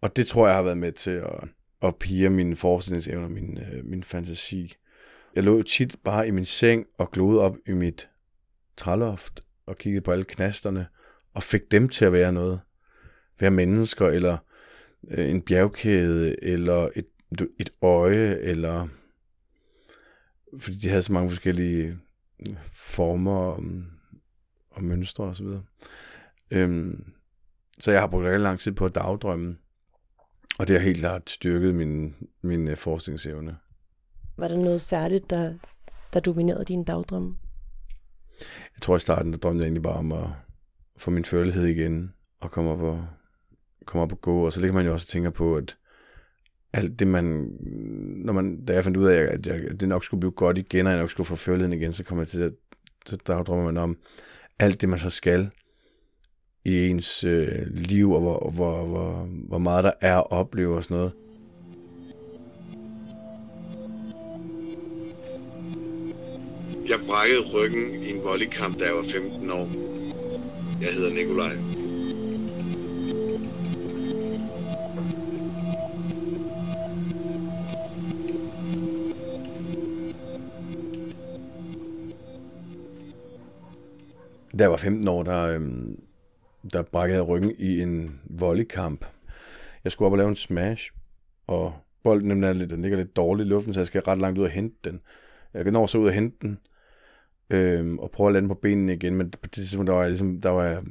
Og 0.00 0.16
det 0.16 0.26
tror 0.26 0.46
jeg 0.46 0.56
har 0.56 0.62
været 0.62 0.78
med 0.78 0.92
til 0.92 1.10
at, 1.10 1.48
at 1.82 1.96
pige 1.96 2.30
mine 2.30 2.56
forestillingsevner 2.56 3.28
min, 3.28 3.58
øh, 3.58 3.84
min 3.84 4.04
fantasi. 4.04 4.74
Jeg 5.34 5.44
lå 5.44 5.62
tit 5.62 5.96
bare 6.04 6.28
i 6.28 6.30
min 6.30 6.44
seng 6.44 6.86
og 6.98 7.10
gloede 7.10 7.40
op 7.40 7.56
i 7.66 7.72
mit 7.72 8.08
træloft 8.76 9.44
og 9.66 9.78
kiggede 9.78 10.04
på 10.04 10.12
alle 10.12 10.24
knasterne 10.24 10.86
og 11.34 11.42
fik 11.42 11.70
dem 11.70 11.88
til 11.88 12.04
at 12.04 12.12
være 12.12 12.32
noget. 12.32 12.60
Være 13.40 13.50
mennesker, 13.50 14.06
eller 14.06 14.36
øh, 15.10 15.30
en 15.30 15.42
bjergkæde, 15.42 16.44
eller 16.44 16.88
et, 16.96 17.06
et 17.60 17.70
øje, 17.82 18.38
eller... 18.40 18.88
Fordi 20.58 20.76
de 20.76 20.88
havde 20.88 21.02
så 21.02 21.12
mange 21.12 21.30
forskellige 21.30 21.98
øh, 22.48 22.56
former 22.72 23.36
og, 23.36 23.64
og 24.70 24.84
mønstre 24.84 25.24
og 25.24 25.36
så 25.36 25.44
videre. 25.44 25.62
Øhm, 26.50 27.12
så 27.80 27.90
jeg 27.90 28.00
har 28.00 28.06
brugt 28.06 28.24
rigtig 28.24 28.40
lang 28.40 28.58
tid 28.58 28.72
på 28.72 28.84
at 28.84 28.94
dagdrømme, 28.94 29.56
og 30.58 30.68
det 30.68 30.76
har 30.76 30.84
helt 30.84 30.98
klart 30.98 31.30
styrket 31.30 31.74
min, 31.74 32.14
min 32.42 32.68
øh, 32.68 32.76
forskningsevne. 32.76 33.56
Var 34.36 34.48
der 34.48 34.56
noget 34.56 34.80
særligt, 34.80 35.30
der, 35.30 35.54
der 36.12 36.20
dominerede 36.20 36.64
dine 36.64 36.84
dagdrømme? 36.84 37.36
Jeg 38.74 38.82
tror 38.82 38.96
i 38.96 39.00
starten, 39.00 39.32
der 39.32 39.38
drømte 39.38 39.62
jeg 39.62 39.66
egentlig 39.66 39.82
bare 39.82 39.98
om 39.98 40.12
at 40.12 40.26
få 40.96 41.10
min 41.10 41.24
førlighed 41.24 41.64
igen, 41.64 42.14
og 42.40 42.50
komme 42.50 42.70
op 42.70 42.80
og, 42.80 43.06
komme 43.86 44.02
op 44.02 44.12
og 44.12 44.20
gå. 44.20 44.46
Og 44.46 44.52
så 44.52 44.60
ligger 44.60 44.74
man 44.74 44.86
jo 44.86 44.92
også 44.92 45.04
og 45.04 45.08
tænker 45.08 45.30
på, 45.30 45.56
at 45.56 45.76
alt 46.72 46.98
det 46.98 47.06
man, 47.06 47.24
når 48.16 48.32
man, 48.32 48.64
da 48.64 48.72
jeg 48.72 48.84
fandt 48.84 48.96
ud 48.96 49.06
af, 49.06 49.22
at, 49.22 49.46
jeg, 49.46 49.54
at 49.54 49.80
det 49.80 49.88
nok 49.88 50.04
skulle 50.04 50.20
blive 50.20 50.32
godt 50.32 50.58
igen, 50.58 50.86
og 50.86 50.92
jeg 50.92 51.00
nok 51.00 51.10
skulle 51.10 51.26
få 51.26 51.36
førligheden 51.36 51.80
igen, 51.80 51.92
så 51.92 52.04
kommer 52.04 52.22
jeg 52.22 52.28
til 52.28 52.40
at, 52.40 52.52
så 53.06 53.16
dagdrømmer 53.16 53.64
man 53.64 53.76
om 53.76 53.96
alt 54.58 54.80
det, 54.80 54.88
man 54.88 54.98
så 54.98 55.10
skal 55.10 55.50
i 56.64 56.88
ens 56.88 57.24
øh, 57.24 57.66
liv, 57.70 58.12
og 58.12 58.20
hvor, 58.20 58.50
hvor, 58.50 58.84
hvor, 58.84 59.28
hvor 59.48 59.58
meget 59.58 59.84
der 59.84 59.92
er 60.00 60.18
at 60.18 60.30
opleve 60.30 60.76
og 60.76 60.84
sådan 60.84 60.96
noget. 60.96 61.12
Jeg 66.88 66.98
brækkede 67.06 67.40
ryggen 67.40 68.02
i 68.02 68.10
en 68.10 68.24
volleykamp, 68.24 68.78
da 68.78 68.84
jeg 68.84 68.94
var 68.94 69.04
15 69.12 69.50
år. 69.50 69.68
Jeg 70.80 70.94
hedder 70.94 71.14
Nikolaj. 71.14 71.77
Da 84.58 84.64
jeg 84.64 84.70
var 84.70 84.76
15 84.76 85.08
år, 85.08 85.22
der, 85.22 85.42
øhm, 85.42 86.00
der 86.72 86.82
brækkede 86.82 87.18
jeg 87.18 87.28
ryggen 87.28 87.52
i 87.58 87.82
en 87.82 88.20
volleykamp. 88.24 89.04
Jeg 89.84 89.92
skulle 89.92 90.06
op 90.06 90.12
og 90.12 90.18
lave 90.18 90.28
en 90.28 90.36
smash, 90.36 90.92
og 91.46 91.74
bolden 92.02 92.30
den, 92.30 92.44
er 92.44 92.52
lidt, 92.52 92.70
den 92.70 92.82
ligger 92.82 92.98
lidt 92.98 93.16
dårligt 93.16 93.46
i 93.46 93.48
luften, 93.48 93.74
så 93.74 93.80
jeg 93.80 93.86
skal 93.86 94.00
ret 94.00 94.18
langt 94.18 94.38
ud 94.38 94.44
og 94.44 94.50
hente 94.50 94.76
den. 94.84 95.00
Jeg 95.54 95.64
kan 95.64 95.72
nå 95.72 95.86
så 95.86 95.98
ud 95.98 96.06
og 96.06 96.12
hente 96.12 96.36
den, 96.42 96.58
øhm, 97.50 97.98
og 97.98 98.10
prøve 98.10 98.28
at 98.28 98.32
lande 98.32 98.48
på 98.48 98.54
benene 98.54 98.94
igen, 98.94 99.14
men 99.14 99.30
på 99.30 99.38
det 99.42 99.52
tidspunkt, 99.52 99.86
der 99.86 99.92
var 99.92 100.00
jeg, 100.00 100.10
ligesom, 100.10 100.40
der 100.40 100.50
var 100.50 100.64
jeg 100.64 100.82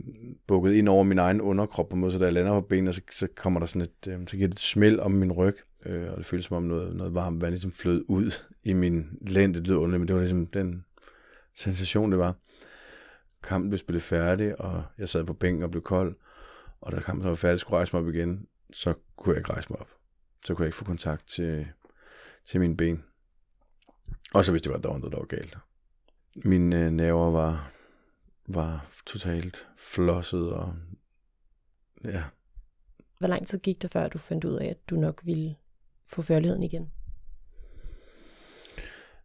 bukket 0.47 0.73
ind 0.73 0.89
over 0.89 1.03
min 1.03 1.19
egen 1.19 1.41
underkrop 1.41 1.89
på 1.89 1.95
en 1.95 2.01
måde, 2.01 2.11
så 2.11 2.19
da 2.19 2.25
jeg 2.25 2.33
lander 2.33 2.61
på 2.61 2.67
benene, 2.67 2.93
så, 2.93 3.01
så 3.11 3.27
kommer 3.35 3.59
der 3.59 3.67
sådan 3.67 3.81
et, 3.81 4.11
øhm, 4.13 4.27
så 4.27 4.35
giver 4.35 4.47
det 4.47 4.55
et 4.55 4.59
smæld 4.59 4.99
om 4.99 5.11
min 5.11 5.31
ryg, 5.31 5.57
øh, 5.85 6.11
og 6.11 6.17
det 6.17 6.25
føles 6.25 6.45
som 6.45 6.57
om 6.57 6.63
noget, 6.63 6.95
noget 6.95 7.13
varmt 7.13 7.41
vand 7.41 7.51
ligesom 7.51 7.71
flød 7.71 8.05
ud 8.07 8.31
i 8.63 8.73
min 8.73 9.05
lænd. 9.21 9.53
Det 9.53 9.67
lyder 9.67 9.77
underligt, 9.77 9.99
men 9.99 10.07
det 10.07 10.15
var 10.15 10.21
ligesom 10.21 10.47
den 10.47 10.85
sensation, 11.55 12.11
det 12.11 12.19
var 12.19 12.35
kampen 13.43 13.69
blev 13.69 13.79
spillet 13.79 14.03
færdig, 14.03 14.61
og 14.61 14.83
jeg 14.97 15.09
sad 15.09 15.23
på 15.23 15.33
bænken 15.33 15.63
og 15.63 15.71
blev 15.71 15.83
kold. 15.83 16.15
Og 16.81 16.91
da 16.91 16.99
kampen 16.99 17.23
så 17.23 17.29
var 17.29 17.35
færdig, 17.35 17.59
skulle 17.59 17.75
jeg 17.75 17.79
rejse 17.79 17.95
mig 17.95 18.01
op 18.01 18.13
igen, 18.13 18.47
så 18.73 18.93
kunne 19.15 19.33
jeg 19.33 19.39
ikke 19.39 19.53
rejse 19.53 19.69
mig 19.69 19.79
op. 19.79 19.89
Så 20.45 20.53
kunne 20.55 20.63
jeg 20.63 20.67
ikke 20.67 20.77
få 20.77 20.85
kontakt 20.85 21.27
til, 21.27 21.67
til 22.45 22.59
mine 22.59 22.77
ben. 22.77 23.03
Og 24.33 24.45
så 24.45 24.51
vidste 24.51 24.69
jeg, 24.69 24.77
at 24.77 24.83
der 24.83 24.89
var 24.89 24.97
noget, 24.97 25.13
der 25.13 25.19
var 25.19 25.25
galt. 25.25 25.57
Mine 26.35 26.85
øh, 26.85 26.91
nerver 26.91 27.31
var, 27.31 27.71
var 28.47 28.91
totalt 29.05 29.67
flosset, 29.77 30.51
og 30.51 30.75
ja, 32.03 32.23
Hvor 33.19 33.27
lang 33.27 33.47
tid 33.47 33.59
gik 33.59 33.81
der, 33.81 33.87
før 33.87 34.07
du 34.07 34.17
fandt 34.17 34.43
ud 34.43 34.53
af, 34.53 34.65
at 34.65 34.89
du 34.89 34.95
nok 34.95 35.21
ville 35.25 35.55
få 36.05 36.21
førligheden 36.21 36.63
igen? 36.63 36.91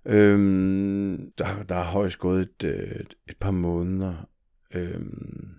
Øhm, 0.07 1.33
der, 1.39 1.63
der 1.63 1.75
er 1.75 1.85
højst 1.85 2.19
gået 2.19 2.41
et, 2.41 2.65
øh, 2.65 3.01
et 3.29 3.37
par 3.41 3.51
måneder. 3.51 4.15
Øhm, 4.75 5.55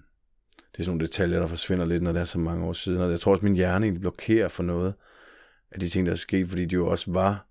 det 0.72 0.80
er 0.80 0.84
sådan 0.84 0.92
nogle 0.98 1.08
detaljer, 1.08 1.40
der 1.40 1.48
forsvinder 1.48 1.86
lidt, 1.86 2.04
når 2.04 2.12
det 2.12 2.20
er 2.20 2.26
så 2.26 2.40
mange 2.40 2.66
år 2.66 2.74
siden. 2.74 3.02
Og 3.02 3.12
jeg 3.12 3.20
tror 3.20 3.32
også, 3.32 3.46
min 3.46 3.56
hjerne 3.56 3.86
egentlig 3.86 4.02
blokerer 4.02 4.48
for 4.48 4.64
noget. 4.64 4.94
af 5.72 5.80
de 5.80 5.90
ting, 5.90 6.06
der 6.06 6.12
er 6.12 6.16
sket, 6.16 6.50
fordi 6.50 6.66
det 6.66 6.74
jo 6.74 6.88
også 6.88 7.12
var 7.12 7.46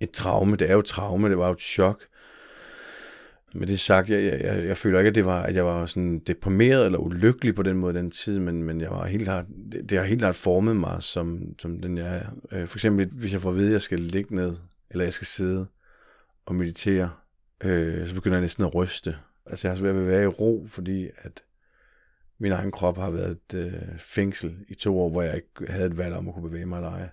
et 0.00 0.10
traume. 0.10 0.56
Det 0.56 0.68
er 0.68 0.72
jo 0.72 0.78
et 0.78 0.84
traume, 0.84 1.28
det 1.28 1.38
var 1.38 1.46
jo 1.46 1.52
et 1.52 1.60
chok. 1.60 2.02
Med 3.54 3.66
det 3.66 3.80
sagt, 3.80 4.10
jeg, 4.10 4.24
jeg, 4.24 4.40
jeg, 4.40 4.66
jeg 4.66 4.76
føler 4.76 4.98
ikke, 4.98 5.08
at, 5.08 5.14
det 5.14 5.24
var, 5.24 5.42
at 5.42 5.54
jeg 5.54 5.64
var 5.66 5.86
sådan 5.86 6.18
deprimeret 6.18 6.86
eller 6.86 6.98
ulykkelig 6.98 7.54
på 7.54 7.62
den 7.62 7.76
måde 7.76 7.94
den 7.94 8.10
tid, 8.10 8.38
men, 8.38 8.62
men 8.62 8.80
jeg 8.80 8.90
var 8.90 9.06
helt 9.06 9.24
klart, 9.24 9.44
det, 9.72 9.90
det 9.90 9.98
har 9.98 10.04
helt 10.04 10.20
klart 10.20 10.34
formet 10.34 10.76
mig 10.76 11.02
som, 11.02 11.54
som 11.58 11.80
den 11.80 11.98
jeg 11.98 12.16
er. 12.16 12.26
Øh, 12.52 12.66
for 12.66 12.76
eksempel, 12.76 13.08
hvis 13.12 13.32
jeg 13.32 13.40
får 13.40 13.50
at 13.50 13.56
vide, 13.56 13.66
at 13.66 13.72
jeg 13.72 13.80
skal 13.80 14.00
ligge 14.00 14.34
ned, 14.34 14.56
eller 14.92 15.04
jeg 15.04 15.12
skal 15.12 15.26
sidde 15.26 15.66
og 16.46 16.54
meditere, 16.54 17.10
øh, 17.64 18.08
så 18.08 18.14
begynder 18.14 18.36
jeg 18.36 18.42
næsten 18.42 18.64
at 18.64 18.74
ryste. 18.74 19.16
Altså 19.46 19.68
jeg 19.68 19.70
har 19.72 19.80
svært 19.80 19.94
ved 19.94 20.02
at 20.02 20.08
være 20.08 20.22
i 20.22 20.26
ro, 20.26 20.66
fordi 20.68 21.10
at 21.16 21.42
min 22.38 22.52
egen 22.52 22.70
krop 22.70 22.96
har 22.96 23.10
været 23.10 23.30
et 23.30 23.54
øh, 23.54 23.98
fængsel 23.98 24.56
i 24.68 24.74
to 24.74 25.00
år, 25.00 25.10
hvor 25.10 25.22
jeg 25.22 25.36
ikke 25.36 25.72
havde 25.72 25.86
et 25.86 25.98
valg 25.98 26.14
om 26.14 26.28
at 26.28 26.34
kunne 26.34 26.48
bevæge 26.48 26.66
mig 26.66 26.76
eller 26.76 26.90
ej. 26.90 27.08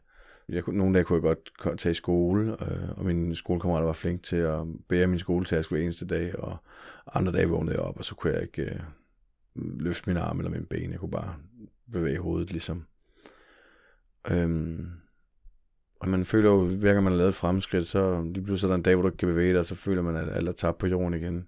Jeg, 0.50 0.64
nogle 0.68 0.94
dage 0.94 1.04
kunne 1.04 1.28
jeg 1.28 1.38
godt 1.58 1.80
tage 1.80 1.92
i 1.92 1.96
skole, 1.96 2.52
øh, 2.52 2.90
og 2.98 3.06
mine 3.06 3.36
skolekammerater 3.36 3.86
var 3.86 3.94
flink 3.94 4.24
til 4.24 4.36
at 4.36 4.60
bære 4.88 5.08
min 5.08 5.20
skoletaske 5.20 5.76
hver 5.76 5.84
eneste 5.84 6.06
dag, 6.06 6.40
og 6.40 6.58
andre 7.14 7.32
dage 7.32 7.50
vågnede 7.50 7.76
jeg 7.76 7.84
op, 7.84 7.98
og 7.98 8.06
så 8.06 8.16
kunne 8.16 8.34
jeg 8.34 8.42
ikke 8.42 8.62
øh, 8.62 8.80
løfte 9.56 10.10
min 10.10 10.18
arm 10.18 10.40
eller 10.40 10.52
min 10.52 10.66
ben. 10.66 10.92
Jeg 10.92 11.00
kunne 11.00 11.12
bare 11.12 11.36
bevæge 11.92 12.20
hovedet, 12.20 12.52
ligesom. 12.52 12.86
Øhm, 14.28 14.92
og 16.00 16.10
man 16.10 16.26
føler 16.26 16.50
jo, 16.50 16.66
hver 16.66 16.94
gang 16.94 17.04
man 17.04 17.14
har 17.14 17.18
lavet 17.18 17.30
et 17.30 17.36
fremskridt, 17.36 17.88
så 17.88 18.22
lige 18.34 18.44
pludselig 18.44 18.68
er 18.68 18.72
der 18.72 18.76
en 18.76 18.84
dag, 18.84 18.96
hvor 18.96 19.02
du 19.02 19.08
ikke 19.08 19.18
kan 19.18 19.28
bevæge 19.28 19.52
dig, 19.52 19.60
og 19.60 19.66
så 19.66 19.76
føler 19.76 20.02
man, 20.02 20.16
at 20.16 20.30
alle 20.30 20.50
er 20.50 20.54
tabt 20.54 20.78
på 20.78 20.88
jorden 20.88 21.14
igen. 21.14 21.48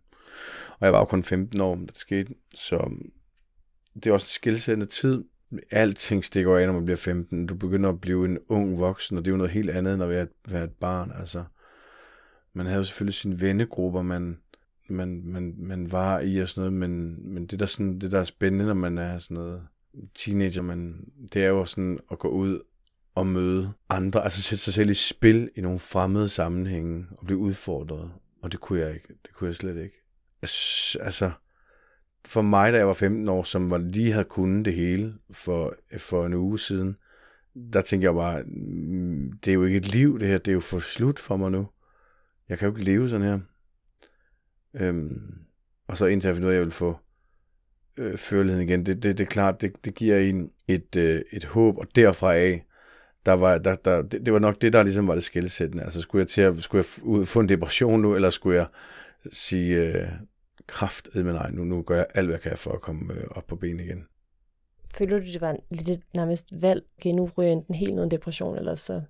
Og 0.80 0.86
jeg 0.86 0.94
var 0.94 1.00
jo 1.00 1.06
kun 1.06 1.24
15 1.24 1.62
år, 1.62 1.76
da 1.76 1.82
det 1.86 1.98
skete, 1.98 2.34
så 2.56 2.92
det 3.94 4.08
er 4.08 4.14
også 4.14 4.26
en 4.26 4.30
skilsættende 4.30 4.86
tid. 4.86 5.24
Alting 5.72 6.24
stikker 6.24 6.58
af, 6.58 6.66
når 6.66 6.74
man 6.74 6.86
bliver 6.86 6.98
15. 6.98 7.48
Du 7.48 7.56
begynder 7.56 7.90
at 7.90 8.02
blive 8.02 8.26
en 8.26 8.38
ung 8.50 8.80
voksen, 8.80 9.18
og 9.18 9.26
det 9.26 9.32
er 9.32 9.34
jo 9.34 9.38
noget 9.38 9.52
helt 9.52 9.70
andet, 9.70 9.94
end 9.94 10.04
at 10.04 10.10
være 10.10 10.24
et, 10.24 10.30
være 10.50 10.64
et 10.64 10.72
barn. 10.72 11.12
Altså, 11.20 11.44
man 12.54 12.66
havde 12.66 12.78
jo 12.78 12.84
selvfølgelig 12.84 13.14
sine 13.14 13.42
vennegrupper, 13.42 14.02
man, 14.02 14.38
man, 14.90 15.22
man, 15.26 15.56
man 15.58 15.92
var 15.92 16.20
i 16.20 16.38
og 16.38 16.48
sådan 16.48 16.72
noget, 16.72 16.90
men, 16.90 17.18
men 17.34 17.46
det, 17.46 17.60
der 17.60 17.66
sådan, 17.66 18.00
det, 18.00 18.12
der 18.12 18.20
er 18.20 18.24
spændende, 18.24 18.66
når 18.66 18.74
man 18.74 18.98
er 18.98 19.18
sådan 19.18 19.36
noget 19.36 19.62
teenager, 20.16 20.62
man, 20.62 21.06
det 21.34 21.44
er 21.44 21.48
jo 21.48 21.66
sådan 21.66 22.00
at 22.12 22.20
gå 22.20 22.28
ud 22.28 22.62
og 23.16 23.28
møde 23.28 23.74
andre, 23.90 24.24
altså 24.24 24.42
sætte 24.42 24.64
sig 24.64 24.74
selv 24.74 24.90
i 24.90 24.94
spil 24.94 25.50
i 25.56 25.62
nogle 25.62 25.80
fremmede 25.80 26.30
sammenhænge 26.30 27.06
og 27.18 27.26
blive 27.26 27.40
udfordret. 27.40 28.12
Og 28.42 28.52
det 28.52 28.60
kunne 28.60 28.80
jeg 28.80 28.94
ikke. 28.94 29.08
Det 29.08 29.34
kunne 29.34 29.48
jeg 29.48 29.56
slet 29.56 29.84
ikke. 29.84 29.96
Altså, 30.42 31.32
for 32.26 32.42
mig, 32.42 32.74
da 32.74 32.78
jeg 32.78 32.88
var 32.88 32.94
15 32.94 33.30
år, 33.30 33.44
som 33.44 33.70
var 33.70 33.78
lige 33.78 34.12
havde 34.12 34.26
kunnet 34.26 34.66
det 34.66 34.74
hele 34.74 35.14
for, 35.32 35.76
for 35.98 36.26
en 36.26 36.34
uge 36.34 36.60
siden, 36.60 36.98
der 37.74 37.82
tænkte 37.82 38.06
jeg 38.06 38.14
bare, 38.14 38.44
mm, 38.44 39.32
det 39.46 39.52
er 39.52 39.56
jo 39.56 39.64
ikke 39.64 39.78
et 39.78 39.88
liv, 39.94 40.20
det 40.20 40.28
her, 40.28 40.38
det 40.38 40.48
er 40.48 40.54
jo 40.54 40.60
for 40.60 40.80
slut 40.80 41.20
for 41.20 41.38
mig 41.38 41.52
nu. 41.52 41.68
Jeg 42.50 42.60
kan 42.60 42.68
jo 42.68 42.74
ikke 42.74 42.84
leve 42.84 43.10
sådan 43.10 43.28
her. 43.28 43.40
Øhm, 44.74 45.34
og 45.88 45.98
så 45.98 46.06
indtil 46.06 46.28
jeg 46.28 46.36
finder 46.36 46.50
ud 46.50 46.54
af, 46.54 46.56
at 46.56 46.60
jeg 46.60 46.66
vil 46.66 46.74
få 46.74 46.98
øh, 47.98 48.18
førligheden 48.18 48.70
igen, 48.70 48.86
det, 48.86 49.04
det, 49.04 49.18
det 49.18 49.24
er 49.24 49.30
klart, 49.30 49.62
det, 49.62 49.86
det 49.86 49.96
giver 49.96 50.18
en 50.18 50.52
et, 50.68 50.96
øh, 50.96 51.22
et 51.32 51.44
håb, 51.44 51.78
og 51.78 51.96
derfra 51.96 52.36
af, 52.36 52.66
der 53.26 53.32
var, 53.32 53.58
der, 53.58 53.76
der, 53.76 54.02
det, 54.02 54.26
det 54.26 54.34
var 54.34 54.40
nok 54.40 54.62
det, 54.62 54.74
der 54.74 54.84
ligesom 54.84 55.08
var 55.08 55.14
det 55.14 55.24
skældsættende. 55.24 55.84
Altså, 55.84 56.02
skulle 56.02 56.20
jeg, 56.20 56.28
til 56.28 56.42
at, 56.42 56.64
skulle 56.64 56.86
jeg 57.10 57.28
få 57.28 57.40
en 57.40 57.50
depression 57.50 58.02
nu, 58.02 58.16
eller 58.16 58.30
skulle 58.30 58.58
jeg 58.58 58.68
sige, 59.32 59.76
øh, 59.76 60.08
kraft, 60.68 61.10
men 61.16 61.26
nej, 61.26 61.52
nu, 61.52 61.64
nu 61.64 61.82
gør 61.82 61.96
jeg 61.96 62.06
alt, 62.14 62.28
hvad 62.28 62.34
jeg 62.34 62.42
kan 62.42 62.58
for 62.58 62.72
at 62.72 62.82
komme 62.82 63.14
øh, 63.14 63.24
op 63.32 63.48
på 63.48 63.56
ben 63.56 63.80
igen. 63.80 64.06
Føler 64.96 65.20
du, 65.20 65.26
det 65.26 65.42
var 65.42 65.58
lidt 65.70 66.02
nærmest 66.16 66.62
valg? 66.62 66.84
Okay, 66.98 67.10
nu 67.12 67.30
ryger 67.38 67.50
jeg 67.50 67.58
enten 67.58 67.76
helt 67.76 67.96
ned 67.96 68.06
i 68.06 68.10
depression, 68.10 68.58
eller 68.58 68.76
så 68.76 69.02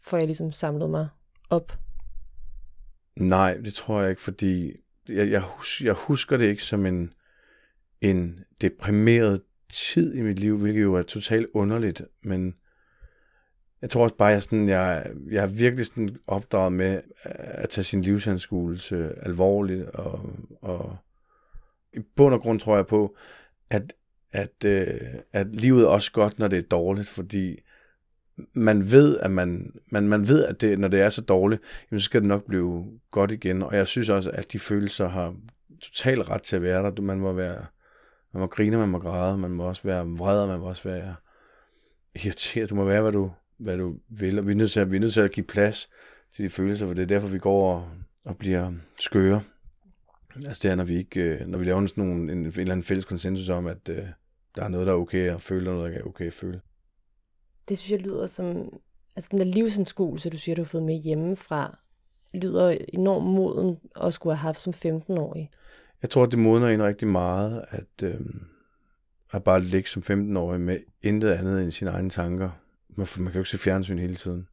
får 0.00 0.16
jeg 0.16 0.26
ligesom 0.26 0.52
samlet 0.52 0.90
mig 0.90 1.08
op? 1.50 1.78
Nej, 3.16 3.54
det 3.54 3.74
tror 3.74 4.00
jeg 4.00 4.10
ikke, 4.10 4.22
fordi 4.22 4.72
jeg, 5.08 5.30
jeg, 5.30 5.40
hus, 5.40 5.82
jeg 5.84 5.92
husker 5.92 6.36
det 6.36 6.44
ikke 6.44 6.62
som 6.62 6.86
en, 6.86 7.12
en 8.00 8.44
deprimeret 8.60 9.42
tid 9.72 10.14
i 10.14 10.20
mit 10.20 10.38
liv, 10.38 10.58
hvilket 10.58 10.82
jo 10.82 10.94
er 10.94 11.02
totalt 11.02 11.46
underligt, 11.54 12.02
men 12.22 12.54
jeg 13.82 13.90
tror 13.90 14.02
også 14.02 14.16
bare, 14.16 14.28
jeg, 14.28 14.42
sådan, 14.42 14.68
jeg, 14.68 15.10
jeg 15.30 15.42
har 15.42 15.48
virkelig 15.48 15.86
sådan 15.86 16.16
opdraget 16.26 16.72
med 16.72 16.94
øh, 16.96 17.32
at 17.36 17.68
tage 17.68 17.84
sin 17.84 18.02
livsanskuelse 18.02 19.14
alvorligt, 19.22 19.88
og, 19.88 20.30
og 20.62 20.96
i 21.92 21.98
bund 22.16 22.34
og 22.34 22.40
grund 22.40 22.60
tror 22.60 22.76
jeg 22.76 22.86
på, 22.86 23.16
at, 23.70 23.92
at, 24.32 24.64
øh, 24.64 25.00
at 25.32 25.46
livet 25.46 25.82
er 25.82 25.88
også 25.88 26.12
godt, 26.12 26.38
når 26.38 26.48
det 26.48 26.58
er 26.58 26.62
dårligt, 26.62 27.08
fordi 27.08 27.60
man 28.52 28.90
ved, 28.92 29.18
at 29.18 29.30
man, 29.30 29.72
man, 29.90 30.08
man 30.08 30.28
ved, 30.28 30.44
at 30.44 30.60
det, 30.60 30.78
når 30.78 30.88
det 30.88 31.00
er 31.00 31.10
så 31.10 31.20
dårligt, 31.20 31.62
jamen, 31.90 32.00
så 32.00 32.04
skal 32.04 32.20
det 32.20 32.28
nok 32.28 32.44
blive 32.44 33.00
godt 33.10 33.30
igen. 33.30 33.62
Og 33.62 33.76
jeg 33.76 33.86
synes 33.86 34.08
også, 34.08 34.30
at 34.30 34.52
de 34.52 34.58
følelser 34.58 35.08
har 35.08 35.34
total 35.80 36.22
ret 36.22 36.42
til 36.42 36.56
at 36.56 36.62
være 36.62 36.82
der. 36.82 37.02
Man 37.02 37.20
må 37.20 37.32
være, 37.32 37.66
man 38.32 38.40
må 38.40 38.46
grine, 38.46 38.76
man 38.76 38.88
må 38.88 38.98
græde, 38.98 39.38
man 39.38 39.50
må 39.50 39.64
også 39.64 39.82
være 39.84 40.06
vred, 40.06 40.46
man 40.46 40.60
må 40.60 40.66
også 40.66 40.88
være 40.88 41.14
irriteret. 42.14 42.70
Du 42.70 42.74
må 42.74 42.84
være, 42.84 43.02
hvad 43.02 43.12
du, 43.12 43.30
hvad 43.58 43.78
du 43.78 43.98
vil, 44.08 44.38
og 44.38 44.46
vi 44.46 44.52
er 44.52 44.56
nødt 44.56 44.70
til 44.70 44.80
at, 44.80 44.90
vi 44.90 44.96
er 44.96 45.00
nødt 45.00 45.12
til 45.12 45.20
at 45.20 45.32
give 45.32 45.46
plads 45.46 45.88
til 46.32 46.44
de 46.44 46.50
følelser, 46.50 46.86
for 46.86 46.94
det 46.94 47.02
er 47.02 47.06
derfor, 47.06 47.28
vi 47.28 47.38
går 47.38 47.74
og, 47.74 47.88
og 48.24 48.36
bliver 48.36 48.72
skøre. 49.00 49.42
Altså 50.46 50.60
det 50.62 50.70
er, 50.70 50.74
når 50.74 50.84
vi, 50.84 50.96
ikke, 50.96 51.20
øh, 51.20 51.46
når 51.46 51.58
vi 51.58 51.64
laver 51.64 51.86
sådan 51.86 52.04
nogle, 52.04 52.32
en, 52.32 52.38
en 52.38 52.46
eller 52.46 52.72
anden 52.72 52.84
fælles 52.84 53.04
konsensus 53.04 53.48
om, 53.48 53.66
at 53.66 53.88
uh, 53.88 53.96
der 54.56 54.64
er 54.64 54.68
noget, 54.68 54.86
der 54.86 54.92
er 54.92 54.96
okay 54.96 55.30
at 55.34 55.40
føle, 55.40 55.70
og 55.70 55.76
noget, 55.76 55.92
der 55.92 55.98
er 55.98 56.02
okay 56.02 56.26
at 56.26 56.32
føle. 56.32 56.60
Det 57.68 57.78
synes 57.78 57.90
jeg 57.90 58.00
lyder 58.00 58.26
som, 58.26 58.78
altså 59.16 59.28
den 59.30 59.38
der 59.38 59.44
livsanskuelse, 59.44 60.30
du 60.30 60.38
siger, 60.38 60.54
du 60.56 60.62
har 60.62 60.66
fået 60.66 60.82
med 60.82 60.94
hjemmefra, 60.94 61.78
lyder 62.34 62.78
enormt 62.88 63.26
moden 63.26 63.78
at 64.00 64.14
skulle 64.14 64.36
have 64.36 64.42
haft 64.42 64.60
som 64.60 64.74
15-årig. 64.86 65.50
Jeg 66.02 66.10
tror, 66.10 66.26
det 66.26 66.38
modner 66.38 66.68
en 66.68 66.82
rigtig 66.82 67.08
meget, 67.08 67.64
at, 67.70 68.02
øh, 68.02 68.20
at 69.32 69.44
bare 69.44 69.60
ligge 69.60 69.88
som 69.88 70.02
15-årig 70.10 70.60
med 70.60 70.78
intet 71.02 71.30
andet 71.30 71.62
end 71.62 71.70
sine 71.70 71.90
egne 71.90 72.10
tanker 72.10 72.50
man, 72.96 73.06
man 73.16 73.26
kan 73.26 73.34
jo 73.34 73.40
ikke 73.40 73.50
se 73.50 73.58
fjernsyn 73.58 73.98
hele 73.98 74.14
tiden. 74.14 74.48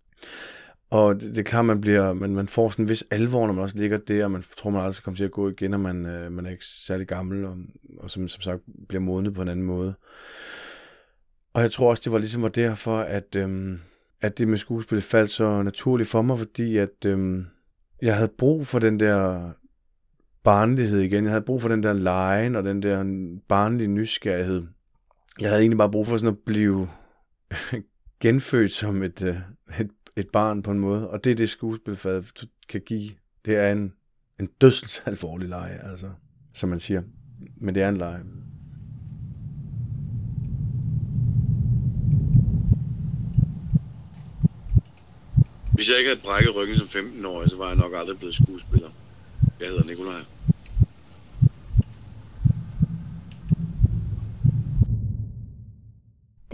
Og 0.89 1.15
det, 1.15 1.30
det 1.30 1.38
er 1.38 1.44
klart, 1.44 1.65
man, 1.65 1.82
bliver, 1.82 2.13
man, 2.13 2.36
man 2.36 2.48
får 2.48 2.70
sådan 2.70 2.86
en 2.86 2.89
vis 2.89 3.04
alvor, 3.12 3.48
når 3.48 3.54
man 3.54 3.63
også 3.63 3.77
ligger 3.77 3.98
der, 3.98 4.24
og 4.24 4.32
man 4.32 4.44
tror, 4.58 4.70
man 4.70 4.82
aldrig 4.82 4.96
skal 4.96 5.04
komme 5.04 5.18
til 5.18 5.24
at 5.24 5.32
gå 5.32 5.50
igen, 5.50 5.74
og 5.74 5.80
man, 5.80 6.06
øh, 6.06 6.32
man 6.32 6.46
er 6.46 6.50
ikke 6.50 6.65
særlig 6.65 7.08
gammel, 7.08 7.46
og, 7.46 7.58
og 7.98 8.12
som, 8.12 8.27
som 8.27 8.42
sagt 8.42 8.62
bliver 8.88 9.01
modnet 9.01 9.34
på 9.34 9.42
en 9.42 9.48
anden 9.48 9.65
måde. 9.65 9.94
Og 11.54 11.62
jeg 11.62 11.72
tror 11.72 11.89
også, 11.89 12.01
det 12.04 12.12
var 12.12 12.18
ligesom 12.18 12.42
var 12.42 12.50
derfor, 12.50 13.00
at, 13.00 13.36
øhm, 13.36 13.80
at 14.22 14.38
det 14.38 14.48
med 14.48 14.58
skuespil 14.58 15.01
faldt 15.01 15.32
så 15.32 15.62
naturligt 15.62 16.10
for 16.10 16.22
mig, 16.22 16.38
fordi 16.38 16.77
at 16.77 17.06
øhm, 17.06 17.46
jeg 18.01 18.15
havde 18.15 18.32
brug 18.38 18.68
for 18.68 18.80
den 18.80 19.00
der 19.00 19.51
barnlighed 20.44 21.00
igen. 21.00 21.24
Jeg 21.24 21.32
havde 21.32 21.46
brug 21.46 21.62
for 21.62 21.70
den 21.70 21.84
der 21.84 21.94
lejen 21.94 22.56
og 22.56 22.63
den 22.63 22.84
der 22.84 23.04
barnlige 23.48 23.88
nysgerrighed. 23.88 24.63
Jeg 25.39 25.50
havde 25.50 25.62
egentlig 25.62 25.77
bare 25.77 25.92
brug 25.92 26.08
for 26.08 26.18
sådan 26.18 26.36
at 26.36 26.39
blive 26.46 26.89
genfødt 28.19 28.72
som 28.72 29.03
et, 29.03 29.22
øh, 29.22 29.38
et, 29.79 29.91
et 30.15 30.29
barn 30.29 30.63
på 30.63 30.72
en 30.72 30.79
måde. 30.79 31.10
Og 31.10 31.24
det 31.24 31.31
er 31.31 31.36
det 31.36 31.50
skuespilfaget 31.50 32.48
kan 32.69 32.81
give. 32.81 33.12
Det 33.45 33.55
er 33.55 33.72
en, 33.72 33.93
en 34.39 34.50
dødsalvorlig 34.62 35.50
leje, 35.50 35.79
altså, 35.84 36.10
som 36.53 36.69
man 36.69 36.79
siger. 36.79 37.01
Men 37.55 37.75
det 37.75 37.84
er 37.84 37.89
en 37.89 37.98
leje. 37.98 38.24
Hvis 45.75 45.89
jeg 45.89 45.98
ikke 45.98 46.10
havde 46.10 46.22
brækket 46.22 46.55
ryggen 46.55 46.77
som 46.77 46.88
15-årig, 46.88 47.50
så 47.50 47.57
var 47.57 47.67
jeg 47.67 47.75
nok 47.75 47.93
aldrig 47.95 48.17
blevet 48.17 48.36
skuespiller. 48.36 48.89
Jeg 49.60 49.67
hedder 49.67 49.84
Nikolaj. 49.84 50.22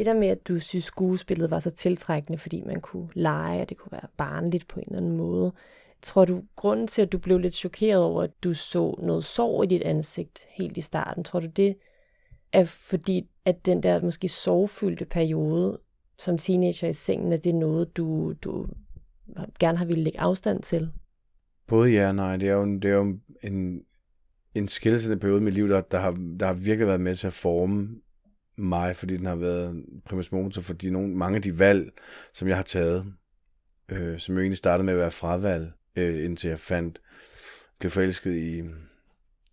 Det 0.02 0.08
der 0.08 0.20
med, 0.20 0.28
at 0.28 0.48
du 0.48 0.60
synes, 0.60 0.86
skuespillet 0.86 1.52
var 1.52 1.60
så 1.60 1.70
tiltrækkende, 1.70 2.38
fordi 2.38 2.62
man 2.66 2.82
kunne 2.82 3.10
lege, 3.14 3.62
og 3.62 3.70
det 3.70 3.78
kunne 3.78 3.92
være 3.92 4.08
barnligt 4.18 4.68
på 4.68 4.80
en 4.80 4.86
eller 4.88 4.98
anden 4.98 5.18
måde. 5.18 5.54
Tror 6.02 6.26
du, 6.26 6.44
grunden 6.56 6.88
til, 6.88 7.02
at 7.02 7.12
du 7.12 7.18
blev 7.18 7.38
lidt 7.38 7.54
chokeret 7.54 8.04
over, 8.04 8.24
at 8.24 8.44
du 8.44 8.54
så 8.54 8.96
noget 9.02 9.24
sorg 9.24 9.64
i 9.64 9.68
dit 9.68 9.82
ansigt 9.82 10.40
helt 10.50 10.78
i 10.78 10.82
starten, 10.82 11.24
tror 11.24 11.40
du 11.40 11.48
det 11.48 11.76
er 12.52 12.66
fordi, 12.66 13.30
at 13.46 13.66
den 13.66 13.84
der 13.84 14.02
måske 14.02 14.30
sorgfyldte 14.30 15.06
periode 15.06 15.80
som 16.18 16.38
teenager 16.38 16.88
i 16.88 16.94
sengen, 16.94 17.34
at 17.34 17.44
det 17.44 17.50
er 17.50 17.60
noget, 17.60 17.98
du, 17.98 18.34
du 18.44 18.68
gerne 19.60 19.78
har 19.78 19.86
ville 19.86 20.04
lægge 20.04 20.20
afstand 20.20 20.64
til? 20.64 20.92
Både 21.68 21.92
ja 21.92 22.08
og 22.08 22.16
nej. 22.16 22.38
Det 22.38 22.50
er 22.50 22.54
jo, 22.54 22.66
det 22.66 22.86
er 22.86 22.96
jo 22.96 23.18
en, 23.44 23.84
en 24.56 24.68
skillsende 24.68 25.18
periode 25.18 25.42
i 25.42 25.44
mit 25.44 25.54
liv, 25.54 25.70
der, 25.70 25.82
der, 25.82 26.00
har, 26.00 26.12
der 26.40 26.46
har 26.46 26.54
virkelig 26.54 26.88
været 26.88 27.02
med 27.02 27.16
til 27.16 27.28
at 27.28 27.34
forme 27.34 28.02
mig, 28.56 28.96
fordi 28.96 29.18
den 29.18 29.26
har 29.26 29.36
været 29.36 29.86
primus 30.06 30.32
motor, 30.32 30.62
fordi 30.62 30.90
nogle, 30.90 31.16
mange 31.16 31.36
af 31.36 31.42
de 31.42 31.60
valg, 31.60 31.92
som 32.34 32.48
jeg 32.48 32.56
har 32.56 32.64
taget, 32.64 33.14
øh, 33.90 34.20
som 34.20 34.36
jo 34.36 34.42
egentlig 34.42 34.58
startede 34.58 34.86
med 34.86 34.94
at 34.94 35.00
være 35.00 35.12
fravalg, 35.12 35.72
øh, 35.96 36.26
indtil 36.26 36.50
jeg 36.50 36.60
fandt, 36.60 37.02
blev 37.80 37.92
forelsket 37.92 38.36
i, 38.36 38.64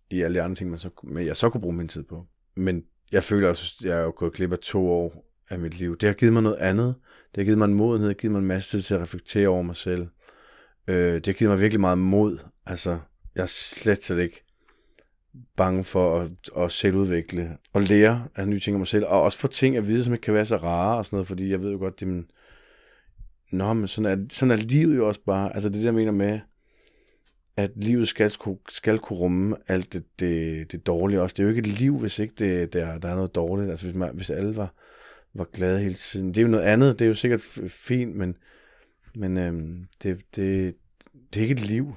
i 0.09 0.21
alle 0.21 0.35
de 0.35 0.41
andre 0.41 0.55
ting, 0.55 0.69
man 0.69 0.79
så, 0.79 0.89
men 1.03 1.25
jeg 1.25 1.37
så 1.37 1.49
kunne 1.49 1.61
bruge 1.61 1.75
min 1.75 1.87
tid 1.87 2.03
på. 2.03 2.27
Men 2.55 2.83
jeg 3.11 3.23
føler 3.23 3.49
også, 3.49 3.75
at 3.79 3.85
jeg 3.85 3.97
er 3.97 4.03
jo 4.03 4.13
gået 4.15 4.33
glip 4.33 4.51
af 4.51 4.59
to 4.59 4.89
år 4.89 5.31
af 5.49 5.59
mit 5.59 5.73
liv. 5.73 5.97
Det 5.97 6.07
har 6.07 6.13
givet 6.13 6.33
mig 6.33 6.43
noget 6.43 6.57
andet. 6.57 6.95
Det 7.35 7.41
har 7.41 7.43
givet 7.43 7.57
mig 7.57 7.65
en 7.65 7.73
modenhed, 7.73 8.09
det 8.09 8.15
har 8.15 8.19
givet 8.19 8.31
mig 8.31 8.39
en 8.39 8.47
masse 8.47 8.77
tid 8.77 8.81
til 8.81 8.93
at 8.93 9.01
reflektere 9.01 9.47
over 9.47 9.61
mig 9.61 9.75
selv. 9.75 10.07
Øh, 10.87 11.15
det 11.15 11.25
har 11.25 11.33
givet 11.33 11.51
mig 11.51 11.59
virkelig 11.59 11.79
meget 11.79 11.97
mod. 11.97 12.37
Altså, 12.65 12.99
jeg 13.35 13.41
er 13.41 13.47
slet, 13.47 14.03
slet 14.03 14.19
ikke 14.19 14.45
bange 15.55 15.83
for 15.83 16.19
at, 16.19 16.31
at 16.57 16.71
selvudvikle 16.71 17.57
og 17.73 17.81
lære 17.81 18.27
af 18.35 18.47
nye 18.47 18.59
ting 18.59 18.75
om 18.75 18.79
mig 18.79 18.87
selv, 18.87 19.05
og 19.05 19.21
også 19.21 19.37
få 19.37 19.47
ting 19.47 19.77
at 19.77 19.87
vide, 19.87 20.03
som 20.03 20.13
ikke 20.13 20.23
kan 20.23 20.33
være 20.33 20.45
så 20.45 20.57
rare 20.57 20.97
og 20.97 21.05
sådan 21.05 21.15
noget, 21.15 21.27
fordi 21.27 21.51
jeg 21.51 21.61
ved 21.61 21.71
jo 21.71 21.77
godt, 21.77 21.99
det 21.99 22.25
Nå, 23.51 23.73
men 23.73 23.87
sådan 23.87 24.19
er, 24.19 24.25
sådan 24.29 24.51
er 24.51 24.55
livet 24.55 24.97
jo 24.97 25.07
også 25.07 25.21
bare. 25.25 25.55
Altså 25.55 25.69
det 25.69 25.83
der 25.83 25.91
mener 25.91 26.11
med, 26.11 26.39
at 27.57 27.71
livet 27.75 28.07
skal, 28.07 28.31
skal 28.69 28.99
kunne 28.99 29.19
rumme 29.19 29.55
alt 29.67 29.93
det, 29.93 30.03
det, 30.19 30.71
det 30.71 30.85
dårlige 30.85 31.21
også. 31.21 31.33
Det 31.33 31.39
er 31.39 31.43
jo 31.43 31.49
ikke 31.49 31.69
et 31.69 31.79
liv, 31.79 31.99
hvis 31.99 32.19
ikke 32.19 32.33
det, 32.39 32.73
der, 32.73 32.97
der 32.99 33.09
er 33.09 33.15
noget 33.15 33.35
dårligt. 33.35 33.69
Altså 33.69 33.85
hvis, 33.85 33.95
man, 33.95 34.15
hvis 34.15 34.29
alle 34.29 34.55
var, 34.55 34.73
var 35.33 35.43
glade 35.43 35.79
hele 35.79 35.93
tiden. 35.93 36.27
Det 36.27 36.37
er 36.37 36.41
jo 36.41 36.47
noget 36.47 36.63
andet. 36.63 36.99
Det 36.99 37.05
er 37.05 37.09
jo 37.09 37.15
sikkert 37.15 37.41
fint, 37.67 38.15
men, 38.15 38.37
men 39.15 39.37
øhm, 39.37 39.87
det, 40.03 40.21
det, 40.35 40.75
det 41.33 41.39
er 41.39 41.41
ikke 41.41 41.53
et 41.53 41.67
liv. 41.67 41.95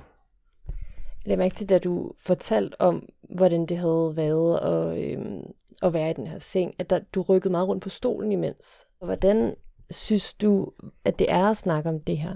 Jeg 1.27 1.39
mærke 1.39 1.55
til, 1.55 1.69
da 1.69 1.79
du 1.79 2.13
fortalte 2.19 2.81
om, 2.81 3.09
hvordan 3.23 3.67
det 3.67 3.79
havde 3.79 4.13
været 4.17 4.59
at, 4.59 5.05
øhm, 5.05 5.43
at 5.83 5.93
være 5.93 6.11
i 6.11 6.15
den 6.15 6.27
her 6.27 6.39
seng, 6.39 6.75
at 6.79 6.91
der, 6.91 7.01
du 7.15 7.23
rykkede 7.23 7.53
meget 7.53 7.69
rundt 7.69 7.83
på 7.83 7.89
stolen 7.89 8.33
imens. 8.33 8.87
Hvordan 8.99 9.55
synes 9.91 10.35
du, 10.35 10.73
at 11.05 11.19
det 11.19 11.27
er 11.31 11.47
at 11.47 11.57
snakke 11.57 11.89
om 11.89 12.01
det 12.01 12.19
her? 12.19 12.35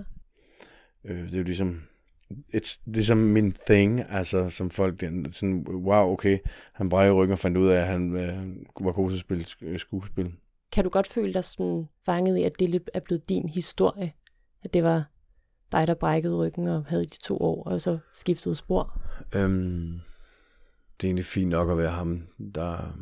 Øh, 1.05 1.25
det 1.25 1.35
er 1.35 1.39
jo 1.39 1.45
ligesom, 1.45 1.83
it's, 2.33 2.81
det 2.87 2.99
er 2.99 3.03
som 3.03 3.19
min 3.19 3.57
thing, 3.67 4.01
altså 4.11 4.51
som 4.51 4.71
folk, 4.71 5.01
den, 5.01 5.33
sådan, 5.33 5.67
wow, 5.69 6.13
okay, 6.13 6.39
han 6.73 6.89
brækker 6.89 7.15
ryggen 7.15 7.33
og 7.33 7.39
fandt 7.39 7.57
ud 7.57 7.69
af, 7.69 7.81
at 7.81 7.87
han 7.87 8.17
øh, 8.17 8.57
var 8.81 8.93
god 8.93 9.11
til 9.11 9.17
at 9.17 9.21
spille 9.21 9.45
øh, 9.63 9.79
skuespil. 9.79 10.33
Kan 10.73 10.85
du 10.85 10.91
godt 10.91 11.07
føle 11.07 11.35
dig 11.35 11.45
sådan 11.45 11.89
fanget 12.07 12.37
i, 12.37 12.43
at 12.43 12.59
det 12.59 12.83
er 12.95 13.01
blevet 13.01 13.29
din 13.29 13.49
historie? 13.49 14.13
At 14.65 14.75
det 14.75 14.85
var 14.85 15.11
dig, 15.73 15.87
der 15.87 15.95
brækkede 15.95 16.37
ryggen 16.37 16.69
og 16.69 16.85
havde 16.85 17.05
de 17.05 17.19
to 17.23 17.37
år, 17.37 17.65
og 17.65 17.81
så 17.81 17.99
skiftede 18.13 18.57
spor? 18.57 19.01
Øhm, 19.35 20.01
det 21.01 21.07
er 21.07 21.09
egentlig 21.09 21.25
fint 21.25 21.51
nok 21.51 21.71
at 21.71 21.79
være 21.79 21.91
ham, 21.91 22.23
der 22.55 22.99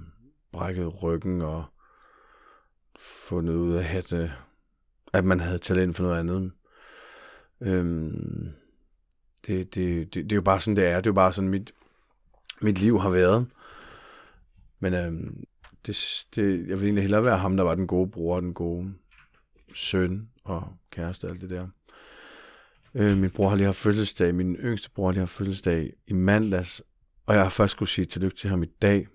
brækkede 0.53 0.89
ryggen 0.89 1.43
og 1.43 1.65
fundet 2.99 3.55
ud 3.55 3.75
af, 3.75 3.97
at, 3.97 4.13
øh, 4.13 4.31
at 5.13 5.25
man 5.25 5.41
havde 5.41 5.59
talent 5.59 5.97
for 5.97 6.03
noget 6.03 6.19
andet. 6.19 6.53
Øhm, 7.61 8.53
det, 9.47 9.75
det, 9.75 10.15
det, 10.15 10.25
det 10.25 10.33
er 10.33 10.37
jo 10.37 10.43
bare 10.43 10.61
sådan, 10.61 10.77
det 10.77 10.87
er. 10.87 10.97
Det 10.97 11.07
er 11.07 11.11
jo 11.11 11.15
bare 11.15 11.33
sådan, 11.33 11.51
mit, 11.51 11.73
mit 12.61 12.79
liv 12.79 13.01
har 13.01 13.11
været. 13.11 13.47
Men 14.79 14.95
øhm, 14.95 15.45
det, 15.87 16.27
det, 16.35 16.69
jeg 16.69 16.79
vil 16.79 16.85
egentlig 16.85 17.03
hellere 17.03 17.25
være 17.25 17.39
ham, 17.39 17.57
der 17.57 17.65
var 17.65 17.75
den 17.75 17.87
gode 17.87 18.11
bror, 18.11 18.41
den 18.41 18.55
gode 18.55 18.95
søn 19.75 20.29
og 20.45 20.77
kæreste 20.91 21.25
og 21.25 21.31
alt 21.31 21.41
det 21.41 21.51
der. 21.51 21.69
Øh, 22.95 23.17
min 23.17 23.31
bror 23.31 23.49
har 23.49 23.57
lige 23.57 23.65
haft 23.65 23.79
fødselsdag, 23.79 24.35
min 24.35 24.57
yngste 24.57 24.91
bror 24.91 25.07
har 25.07 25.13
lige 25.13 25.21
haft 25.21 25.33
fødselsdag 25.33 25.93
i 26.07 26.13
mandags, 26.13 26.83
og 27.27 27.35
jeg 27.35 27.43
har 27.43 27.51
først 27.51 27.71
skulle 27.71 27.89
sige 27.89 28.05
tillykke 28.05 28.37
til 28.37 28.51
ham 28.51 28.63
i 28.63 28.71
dag, 28.83 29.07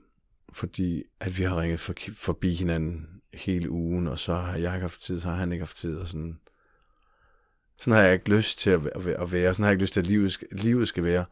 fordi 0.53 1.03
at 1.19 1.38
vi 1.38 1.43
har 1.43 1.62
ringet 1.62 1.79
for, 1.79 1.93
forbi 2.13 2.53
hinanden 2.53 3.07
hele 3.33 3.69
ugen, 3.69 4.07
og 4.07 4.19
så 4.19 4.33
har 4.33 4.57
jeg 4.57 4.74
ikke 4.74 4.81
haft 4.81 5.03
tid, 5.03 5.19
så 5.19 5.27
har 5.27 5.36
han 5.36 5.51
ikke 5.51 5.62
haft 5.62 5.77
tid, 5.77 5.95
og 5.98 6.07
sådan, 6.07 6.39
sådan 7.79 7.93
har 7.93 8.03
jeg 8.03 8.13
ikke 8.13 8.36
lyst 8.36 8.59
til 8.59 8.69
at, 8.69 8.79
at 8.95 9.31
være, 9.31 9.53
sådan 9.53 9.63
har 9.63 9.69
jeg 9.69 9.74
ikke 9.74 9.83
lyst 9.83 9.93
til, 9.93 10.00
at 10.00 10.07
livet 10.07 10.31
skal, 10.31 10.48
livet 10.51 10.88
skal 10.88 11.03
være, 11.03 11.25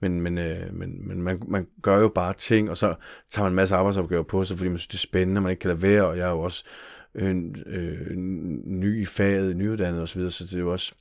men, 0.00 0.20
men, 0.20 0.38
øh, 0.38 0.74
men, 0.74 1.08
men 1.08 1.22
man, 1.22 1.42
man 1.48 1.66
gør 1.82 1.98
jo 1.98 2.08
bare 2.08 2.34
ting, 2.34 2.70
og 2.70 2.76
så 2.76 2.94
tager 3.30 3.44
man 3.44 3.52
en 3.52 3.56
masse 3.56 3.74
arbejdsopgaver 3.74 4.22
på 4.22 4.44
sig, 4.44 4.58
fordi 4.58 4.68
man 4.68 4.78
synes, 4.78 4.88
det 4.88 4.94
er 4.94 5.08
spændende, 5.08 5.40
man 5.40 5.50
ikke 5.50 5.60
kan 5.60 5.68
lade 5.68 5.82
være, 5.82 6.06
og 6.06 6.18
jeg 6.18 6.26
er 6.26 6.30
jo 6.30 6.40
også 6.40 6.64
øh, 7.14 7.36
øh, 7.66 8.16
ny 8.64 9.02
i 9.02 9.04
faget, 9.04 9.56
nyuddannet 9.56 10.02
osv., 10.02 10.30
så 10.30 10.44
det 10.44 10.54
er 10.54 10.58
jo 10.58 10.72
også, 10.72 10.94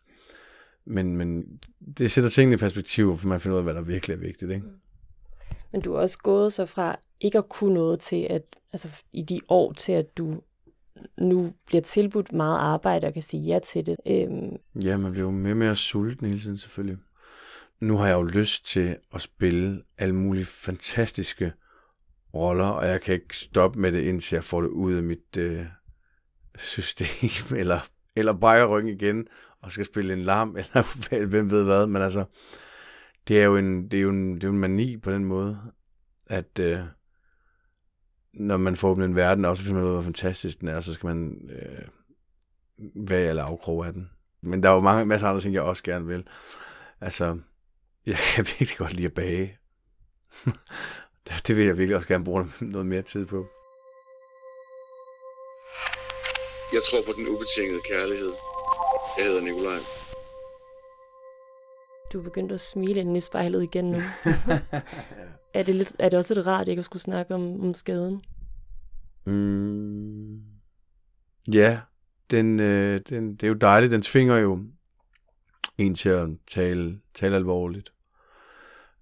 men, 0.86 1.16
men 1.16 1.60
det 1.98 2.12
sætter 2.12 2.30
tingene 2.30 2.54
i 2.54 2.58
perspektiv, 2.58 3.18
for 3.18 3.28
man 3.28 3.42
finder 3.42 3.56
ud 3.56 3.60
af, 3.60 3.64
hvad 3.64 3.74
der 3.74 3.82
virkelig 3.82 4.14
er 4.14 4.20
vigtigt, 4.20 4.52
ikke? 4.52 4.66
Men 5.72 5.82
du 5.82 5.94
er 5.94 6.00
også 6.00 6.18
gået 6.18 6.54
så 6.54 6.66
fra 6.66 7.00
ikke 7.20 7.38
at 7.38 7.50
kunne 7.50 7.74
noget 7.74 8.00
til, 8.00 8.28
at 8.30 8.42
altså 8.74 8.90
i 9.14 9.22
de 9.22 9.42
år 9.50 9.74
til, 9.74 9.92
at 9.92 10.18
du 10.18 10.42
nu 11.18 11.54
bliver 11.66 11.82
tilbudt 11.82 12.34
meget 12.34 12.58
arbejde 12.58 13.08
og 13.08 13.14
kan 13.14 13.24
sige 13.24 13.44
ja 13.44 13.60
til 13.60 13.86
det. 13.86 13.96
Øhm. 14.08 14.58
Ja, 14.84 14.98
man 14.98 15.12
bliver 15.12 15.26
jo 15.26 15.32
mere 15.32 15.54
og 15.54 15.58
mere 15.58 15.76
sulten 15.76 16.28
hele 16.28 16.40
tiden 16.40 16.58
selvfølgelig. 16.58 16.98
Nu 17.80 17.98
har 17.98 18.08
jeg 18.08 18.14
jo 18.14 18.24
lyst 18.24 18.66
til 18.66 18.98
at 19.14 19.22
spille 19.22 19.84
alle 19.98 20.16
mulige 20.16 20.46
fantastiske 20.46 21.54
roller, 22.34 22.66
og 22.66 22.88
jeg 22.88 23.02
kan 23.02 23.14
ikke 23.14 23.38
stoppe 23.38 23.80
med 23.80 23.92
det, 23.92 24.02
indtil 24.02 24.36
jeg 24.36 24.44
får 24.44 24.62
det 24.62 24.70
ud 24.70 24.94
af 24.94 25.04
mit 25.04 25.38
øh, 25.38 25.66
system, 26.58 27.58
eller, 27.58 27.80
eller 28.16 28.34
brækker 28.34 28.68
ryggen 28.68 28.94
igen, 28.94 29.28
og 29.62 29.72
skal 29.72 29.86
spille 29.86 30.14
en 30.14 30.22
lam, 30.22 30.58
eller 30.58 31.26
hvem 31.26 31.52
ved 31.52 31.64
hvad, 31.64 31.88
men 31.88 32.02
altså, 32.02 32.26
det 33.28 33.40
er 33.40 33.44
jo 33.44 33.58
en, 33.58 33.88
det 33.92 33.98
er 33.98 34.02
jo 34.02 34.10
en, 34.10 34.36
det 34.36 34.44
er 34.44 34.48
jo 34.48 34.54
en 34.54 34.60
mani 34.60 34.98
på 34.98 35.12
den 35.12 35.26
måde, 35.26 35.60
at 36.28 36.60
øh, 36.60 36.80
når 38.34 38.58
man 38.58 38.76
får 38.76 38.90
åbnet 38.90 39.06
en 39.06 39.16
verden, 39.16 39.46
også 39.46 39.64
finder 39.64 39.82
man 39.82 39.84
ud 39.84 39.96
af, 39.96 39.96
hvor 39.96 40.04
fantastisk 40.04 40.60
den 40.60 40.68
er, 40.68 40.80
så 40.80 40.94
skal 40.94 41.08
man 41.08 41.50
øh, 41.50 41.88
være 43.08 43.30
eller 43.30 43.44
afkroge 43.44 43.88
af 43.88 43.94
den. 43.94 44.10
Men 44.42 44.64
der 44.64 44.70
er 44.70 44.74
jo 44.74 44.80
mange, 44.80 45.06
masser 45.06 45.28
af 45.28 45.32
andre 45.32 45.42
ting, 45.42 45.54
jeg 45.54 45.62
også 45.62 45.84
gerne 45.84 46.08
vil. 46.08 46.28
Altså, 47.02 47.40
jeg 48.06 48.18
kan 48.36 48.46
virkelig 48.46 48.78
godt 48.78 48.94
lide 48.94 49.06
at 49.06 49.14
bage. 49.14 49.58
det 51.48 51.58
vil 51.58 51.66
jeg 51.66 51.78
virkelig 51.78 51.96
også 51.96 52.08
gerne 52.08 52.24
bruge 52.24 52.52
noget 52.60 52.88
mere 52.88 53.02
tid 53.02 53.26
på. 53.26 53.46
Jeg 56.74 56.82
tror 56.90 57.02
på 57.06 57.14
den 57.18 57.28
ubetingede 57.28 57.82
kærlighed. 57.90 58.32
Jeg 59.18 59.26
hedder 59.26 59.42
Nikolaj. 59.42 59.80
Du 62.14 62.20
er 62.20 62.24
begyndt 62.24 62.52
at 62.52 62.60
smile 62.60 63.00
ind 63.00 63.18
i 63.18 63.20
spejlet 63.20 63.64
igen 63.64 63.86
nu. 63.86 63.98
er, 65.60 65.64
det 65.64 65.76
lidt, 65.76 65.96
er 66.00 66.10
det 66.10 66.20
også 66.20 66.34
lidt 66.34 66.48
rart 66.48 66.68
ikke 66.68 66.80
at 66.80 66.86
skulle 66.86 67.04
snakke 67.04 67.36
om, 67.36 67.64
om 67.64 67.74
skaden? 67.74 68.24
Mm, 69.26 70.42
ja, 71.54 71.80
den, 72.32 72.60
øh, 72.60 73.00
den, 73.10 73.36
det 73.36 73.44
er 73.44 73.48
jo 73.48 73.54
dejligt. 73.54 73.92
Den 73.92 74.02
tvinger 74.02 74.38
jo 74.38 74.60
en 75.78 75.96
til 75.96 76.10
at 76.10 76.30
tale, 76.48 77.00
tale 77.14 77.36
alvorligt. 77.36 77.94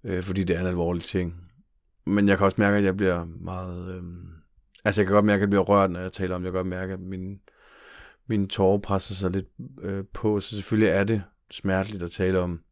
Øh, 0.04 0.22
fordi 0.22 0.44
det 0.44 0.56
er 0.56 0.60
en 0.60 0.66
alvorlig 0.66 1.02
ting. 1.02 1.50
Men 2.04 2.28
jeg 2.28 2.38
kan 2.38 2.44
også 2.44 2.60
mærke, 2.60 2.76
at 2.76 2.84
jeg 2.84 2.96
bliver 2.96 3.24
meget... 3.24 3.94
Øh, 3.94 4.02
altså, 4.84 5.00
jeg 5.00 5.06
kan 5.06 5.14
godt 5.14 5.24
mærke, 5.24 5.38
at 5.38 5.40
jeg 5.40 5.48
bliver 5.50 5.64
rørt, 5.64 5.90
når 5.90 6.00
jeg 6.00 6.12
taler 6.12 6.34
om 6.34 6.42
det. 6.42 6.46
Jeg 6.46 6.52
kan 6.52 6.58
godt 6.58 6.66
mærke, 6.66 6.92
at 6.92 7.00
min, 7.00 7.40
min 8.30 8.48
tårer 8.48 8.78
presser 8.78 9.14
sig 9.14 9.30
lidt 9.30 9.48
øh, 9.82 10.04
på. 10.12 10.40
Så 10.40 10.56
selvfølgelig 10.56 10.88
er 10.88 11.04
det 11.04 11.22
smerteligt 11.50 12.02
at 12.02 12.10
tale 12.10 12.40
om. 12.40 12.62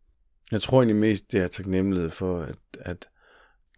Jeg 0.52 0.62
tror 0.62 0.78
egentlig 0.78 0.96
mest, 0.96 1.32
det 1.32 1.40
er 1.40 1.48
taknemmelighed 1.48 2.10
for, 2.10 2.42
at, 2.42 2.56
at, 2.80 3.08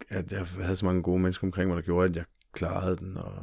at 0.09 0.31
jeg 0.31 0.45
havde 0.61 0.75
så 0.75 0.85
mange 0.85 1.03
gode 1.03 1.19
mennesker 1.19 1.47
omkring 1.47 1.67
mig, 1.67 1.75
der 1.75 1.81
gjorde, 1.81 2.09
at 2.09 2.15
jeg 2.15 2.25
klarede 2.53 2.97
den. 2.97 3.17
Og, 3.17 3.33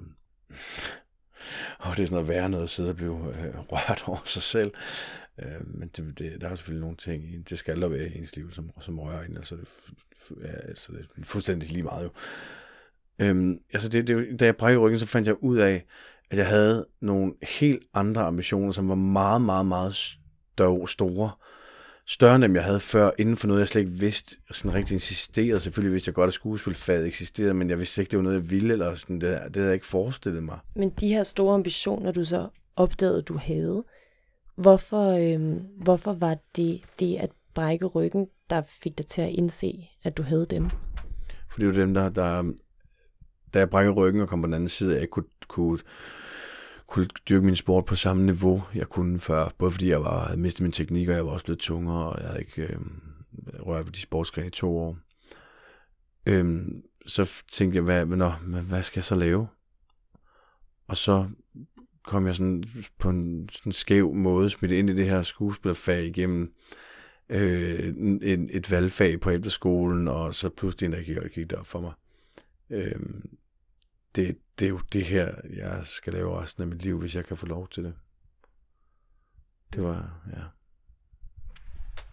og 1.79 1.97
det 1.97 2.03
er 2.03 2.07
sådan 2.07 2.11
noget 2.11 2.29
værre 2.29 2.49
noget 2.49 2.65
at 2.65 2.71
sidde 2.71 2.91
og 2.91 2.97
blive 2.97 3.35
øh, 3.39 3.59
rørt 3.59 4.05
over 4.07 4.23
sig 4.25 4.43
selv. 4.43 4.73
Øh, 5.39 5.79
men 5.79 5.89
det, 5.89 6.19
det, 6.19 6.41
der 6.41 6.49
er 6.49 6.55
selvfølgelig 6.55 6.81
nogle 6.81 6.97
ting, 6.97 7.49
det 7.51 7.59
skal 7.59 7.81
der 7.81 7.89
være 7.89 8.09
i 8.09 8.19
ens 8.19 8.37
liv, 8.37 8.53
som, 8.53 8.71
som 8.81 8.99
rører 8.99 9.23
en. 9.23 9.37
Altså 9.37 9.57
det, 9.57 9.69
ja, 10.43 10.69
altså 10.69 10.93
det 10.93 11.09
er 11.21 11.25
fuldstændig 11.25 11.71
lige 11.71 11.83
meget 11.83 12.05
jo. 12.05 12.11
Øhm, 13.19 13.61
altså 13.73 13.89
det, 13.89 14.07
det, 14.07 14.41
da 14.41 14.45
jeg 14.45 14.57
brækkede 14.57 14.81
ryggen, 14.81 14.99
så 14.99 15.07
fandt 15.07 15.29
jeg 15.29 15.43
ud 15.43 15.59
af, 15.59 15.85
at 16.31 16.39
jeg 16.39 16.47
havde 16.47 16.87
nogle 17.01 17.33
helt 17.43 17.83
andre 17.95 18.23
ambitioner, 18.23 18.73
som 18.73 18.89
var 18.89 18.95
meget, 18.95 19.43
meget, 19.43 19.67
meget 19.67 19.95
store 20.87 21.31
større 22.09 22.35
end 22.35 22.43
dem, 22.43 22.55
jeg 22.55 22.65
havde 22.65 22.81
før, 22.81 23.11
inden 23.19 23.37
for 23.37 23.47
noget, 23.47 23.61
jeg 23.61 23.69
slet 23.69 23.81
ikke 23.81 23.93
vidste, 23.93 24.37
og 24.49 24.55
sådan 24.55 24.75
rigtig 24.75 24.95
insisterede. 24.95 25.61
Selvfølgelig 25.61 25.93
vidste 25.93 26.09
jeg 26.09 26.15
godt, 26.15 26.29
at 26.29 26.35
skuespilfaget 26.35 27.07
eksisterede, 27.07 27.55
men 27.55 27.71
jeg 27.71 27.79
vidste 27.79 28.03
ikke, 28.03 28.11
det 28.11 28.17
var 28.17 28.23
noget, 28.23 28.37
jeg 28.37 28.51
ville, 28.51 28.73
eller 28.73 28.95
sådan, 28.95 29.21
det, 29.21 29.41
det 29.45 29.57
havde 29.57 29.67
jeg 29.67 29.75
ikke 29.75 29.87
forestillet 29.87 30.43
mig. 30.43 30.59
Men 30.75 30.91
de 30.91 31.09
her 31.09 31.23
store 31.23 31.55
ambitioner, 31.55 32.13
du 32.13 32.25
så 32.25 32.49
opdagede, 32.77 33.23
du 33.23 33.37
havde, 33.37 33.85
hvorfor, 34.57 35.33
øhm, 35.35 35.61
hvorfor 35.83 36.13
var 36.13 36.37
det 36.57 36.81
det 37.01 37.17
at 37.17 37.31
brække 37.55 37.87
ryggen, 37.87 38.27
der 38.51 38.63
fik 38.83 38.99
dig 38.99 39.07
til 39.07 39.23
at 39.23 39.31
indse, 39.31 39.89
at 40.05 40.17
du 40.17 40.23
havde 40.23 40.47
dem? 40.51 40.71
Fordi 41.51 41.67
det 41.67 41.77
var 41.77 41.81
dem, 41.81 41.95
der, 41.95 42.09
der 42.09 42.53
da 43.55 43.59
jeg 43.59 43.71
brækkede 43.71 43.95
ryggen 43.95 44.23
og 44.23 44.29
kom 44.29 44.43
på 44.43 44.47
den 44.47 44.55
anden 44.55 44.69
side, 44.69 44.95
at 44.95 45.01
jeg 45.01 45.11
kunne, 45.11 45.27
kunne 45.49 45.79
kunne 46.89 47.07
dyrke 47.29 47.47
min 47.47 47.57
sport 47.57 47.85
på 47.85 47.95
samme 47.97 48.27
niveau, 48.27 48.63
jeg 48.75 48.87
kunne 48.87 49.21
før. 49.21 49.49
Både 49.59 49.71
fordi 49.71 49.89
jeg 49.89 50.01
var, 50.01 50.27
havde 50.27 50.41
mistet 50.41 50.63
min 50.63 50.73
teknik, 50.73 51.09
og 51.09 51.15
jeg 51.15 51.27
var 51.27 51.33
også 51.33 51.45
blevet 51.45 51.59
tungere, 51.59 52.13
og 52.13 52.21
jeg 52.21 52.29
havde 52.29 52.41
ikke 52.41 52.63
øh, 52.63 52.79
rørt 53.67 53.87
ved 53.87 53.93
de 53.93 54.01
sportsgrene 54.01 54.47
i 54.47 54.51
to 54.51 54.79
år. 54.79 54.99
Øhm, 56.27 56.83
så 57.07 57.45
tænkte 57.53 57.77
jeg, 57.77 57.85
hvad, 57.85 58.07
nå, 58.07 58.31
hvad, 58.31 58.63
hvad 58.63 58.83
skal 58.83 58.99
jeg 58.99 59.05
så 59.05 59.15
lave? 59.15 59.49
Og 60.89 60.97
så 60.97 61.29
kom 62.05 62.27
jeg 62.27 62.35
sådan 62.35 62.65
på 62.99 63.09
en 63.09 63.49
sådan 63.53 63.73
skæv 63.73 64.15
måde 64.15 64.51
smidt 64.51 64.73
ind 64.73 64.91
i 64.91 64.97
det 64.97 65.05
her 65.05 65.23
skuespillerfag 65.23 66.05
igennem 66.05 66.53
øh, 67.29 67.95
en, 68.23 68.51
et 68.53 68.71
valgfag 68.71 69.21
på 69.21 69.31
efterskolen, 69.31 70.09
og 70.09 70.35
så 70.35 70.49
pludselig 70.49 70.87
en 70.87 70.93
dag 70.93 71.31
gik 71.35 71.51
det 71.51 71.59
op 71.59 71.67
for 71.67 71.81
mig. 71.81 71.93
Øh, 72.71 73.01
det, 74.15 74.39
det 74.59 74.65
er 74.65 74.71
jo 74.71 74.81
det 74.93 75.05
her, 75.05 75.35
jeg 75.57 75.87
skal 75.87 76.13
lave 76.13 76.43
resten 76.43 76.63
af 76.63 76.67
mit 76.67 76.83
liv, 76.83 76.99
hvis 77.01 77.15
jeg 77.15 77.25
kan 77.25 77.37
få 77.37 77.47
lov 77.47 77.69
til 77.69 77.85
det. 77.85 77.95
Det 79.73 79.83
var, 79.83 80.21
ja. 80.33 80.43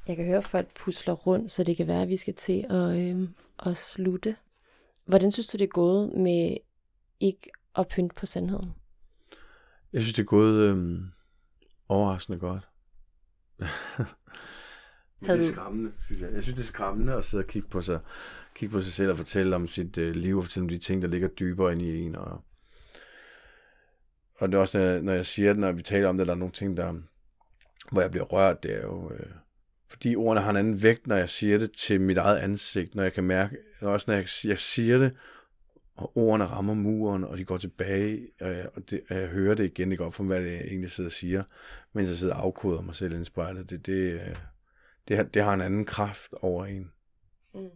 Jeg 0.08 0.16
kan 0.16 0.26
høre, 0.26 0.38
at 0.38 0.48
folk 0.48 0.74
pusler 0.76 1.14
rundt, 1.14 1.52
så 1.52 1.64
det 1.64 1.78
kan 1.78 1.88
være, 1.88 2.02
at 2.02 2.10
vi 2.10 2.18
skal 2.18 2.34
til 2.34 2.66
at, 2.70 2.98
øh, 2.98 3.30
at 3.60 3.78
slutte. 3.78 4.36
Hvordan 5.06 5.32
synes 5.32 5.48
du, 5.48 5.58
det 5.58 5.64
er 5.64 5.68
gået 5.68 6.14
med 6.14 6.58
ikke 7.20 7.50
at 7.76 7.88
pynte 7.88 8.16
på 8.16 8.26
sandheden? 8.26 8.74
Jeg 9.94 10.02
synes, 10.02 10.14
det 10.14 10.22
er 10.22 10.26
gået 10.26 10.56
øhm, 10.56 11.12
overraskende 11.90 12.40
godt. 12.40 12.70
Men 15.20 15.30
det 15.30 15.38
Havde 15.38 15.50
er 15.50 15.54
skræmmende, 15.54 15.92
synes 16.06 16.22
jeg. 16.22 16.34
Jeg 16.34 16.44
synes, 16.44 16.56
det 16.56 16.64
er 16.64 16.68
skræmmende 16.68 17.14
at 17.14 17.26
sidde 17.26 17.42
og 17.44 17.48
kigge 17.48 17.68
på 17.68 17.82
sig, 17.82 18.00
kigge 18.56 18.74
på 18.74 18.82
sig 18.82 18.94
selv 18.94 19.12
og 19.12 19.18
fortælle 19.18 19.56
om 19.56 19.68
sit 19.68 19.98
øh, 19.98 20.16
liv, 20.16 20.38
og 20.38 20.44
fortælle 20.44 20.64
om 20.64 20.70
de 20.70 20.78
ting, 20.78 21.02
der 21.02 21.08
ligger 21.08 21.28
dybere 21.28 21.72
inde 21.72 21.86
i 21.86 22.02
en. 22.02 22.16
Og, 22.16 22.44
og 24.38 24.48
det 24.48 24.56
er 24.56 24.60
også, 24.60 24.78
når 24.78 24.86
jeg, 24.86 25.02
når 25.02 25.14
jeg 25.14 25.26
siger 25.26 25.50
det, 25.50 25.60
når 25.60 25.72
vi 25.72 25.82
taler 25.82 26.10
om 26.10 26.18
det, 26.18 26.28
der 26.28 26.34
er 26.34 26.38
nogle 26.38 26.54
ting, 26.54 26.78
der, 26.78 26.94
hvor 27.92 28.02
jeg 28.02 28.12
bliver 28.12 28.26
rørt, 28.26 28.64
det 28.64 28.76
er 28.76 28.82
jo, 28.82 29.12
øh, 29.12 29.26
fordi 29.88 30.16
ordene 30.16 30.42
har 30.42 30.50
en 30.50 30.58
anden 30.58 30.84
vægt, 30.84 31.08
når 31.08 31.16
jeg 31.16 31.30
siger 31.30 31.58
det 31.58 31.72
til 31.72 32.02
mit 32.02 32.18
eget 32.18 32.38
ansigt, 32.38 32.96
når 32.96 33.04
jeg 33.04 33.14
kan 33.14 33.24
mærke, 33.24 33.58
også 33.82 34.06
når 34.12 34.16
jeg, 34.16 34.28
jeg 34.44 34.60
siger 34.60 34.98
det, 34.98 35.12
og 35.96 36.18
ordene 36.18 36.46
rammer 36.46 36.74
muren, 36.74 37.24
og 37.24 37.38
de 37.38 37.46
går 37.46 37.58
tilbage, 37.58 38.28
og 38.42 38.48
jeg, 38.48 38.70
og 38.76 38.90
det, 38.90 39.02
og 39.10 39.16
jeg 39.16 39.28
hører 39.28 39.56
det 39.56 39.66
igen, 39.66 39.90
det 39.90 39.98
går 39.98 40.06
op 40.06 40.14
for 40.14 40.24
hvad 40.24 40.42
det 40.42 40.50
er, 40.50 40.56
jeg 40.56 40.66
egentlig 40.66 40.92
sidder 40.92 41.08
og 41.08 41.12
siger, 41.12 41.44
mens 41.94 42.10
jeg 42.10 42.18
sidder 42.18 42.34
og 42.34 42.44
afkoder 42.44 42.82
mig 42.82 42.96
selv 42.96 43.14
ind 43.14 43.22
i 43.22 43.26
spejlet. 43.26 43.70
Det, 43.70 43.86
det, 43.86 44.14
øh, 44.14 44.36
det, 45.08 45.18
har, 45.18 45.24
det 45.24 45.44
har 45.44 45.54
en 45.54 45.62
anden 45.62 45.86
kraft 45.86 46.34
over 46.42 46.66
en. 46.66 46.92
Mm. 47.54 47.70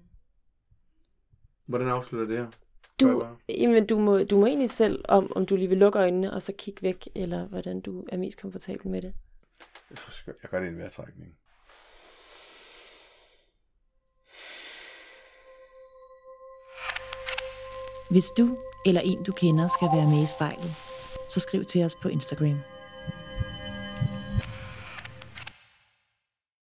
Hvordan 1.65 1.87
afslutter 1.87 2.27
det 2.27 2.37
her? 2.37 2.51
Du, 2.99 3.25
jamen, 3.49 3.85
du, 3.85 3.99
må, 3.99 4.23
du 4.23 4.37
må 4.39 4.45
egentlig 4.45 4.69
selv, 4.69 5.05
om, 5.07 5.31
om 5.35 5.45
du 5.45 5.55
lige 5.55 5.69
vil 5.69 5.77
lukke 5.77 5.99
øjnene 5.99 6.33
og 6.33 6.41
så 6.41 6.53
kigge 6.57 6.81
væk, 6.81 7.09
eller 7.15 7.47
hvordan 7.47 7.81
du 7.81 8.05
er 8.11 8.17
mest 8.17 8.41
komfortabel 8.41 8.87
med 8.87 9.01
det. 9.01 9.13
Jeg, 9.89 9.97
tror, 9.97 10.11
jeg 10.27 10.49
gør 10.49 10.59
det 10.59 10.65
i 10.65 10.69
en 10.69 10.77
vejrtrækning. 10.77 11.35
Hvis 18.11 18.25
du 18.37 18.57
eller 18.85 19.01
en 19.01 19.23
du 19.23 19.31
kender 19.31 19.67
skal 19.67 19.87
være 19.95 20.09
med 20.09 20.23
i 20.23 20.27
spejlet, 20.27 20.71
så 21.29 21.39
skriv 21.39 21.65
til 21.65 21.85
os 21.85 21.95
på 21.95 22.07
Instagram. 22.09 22.68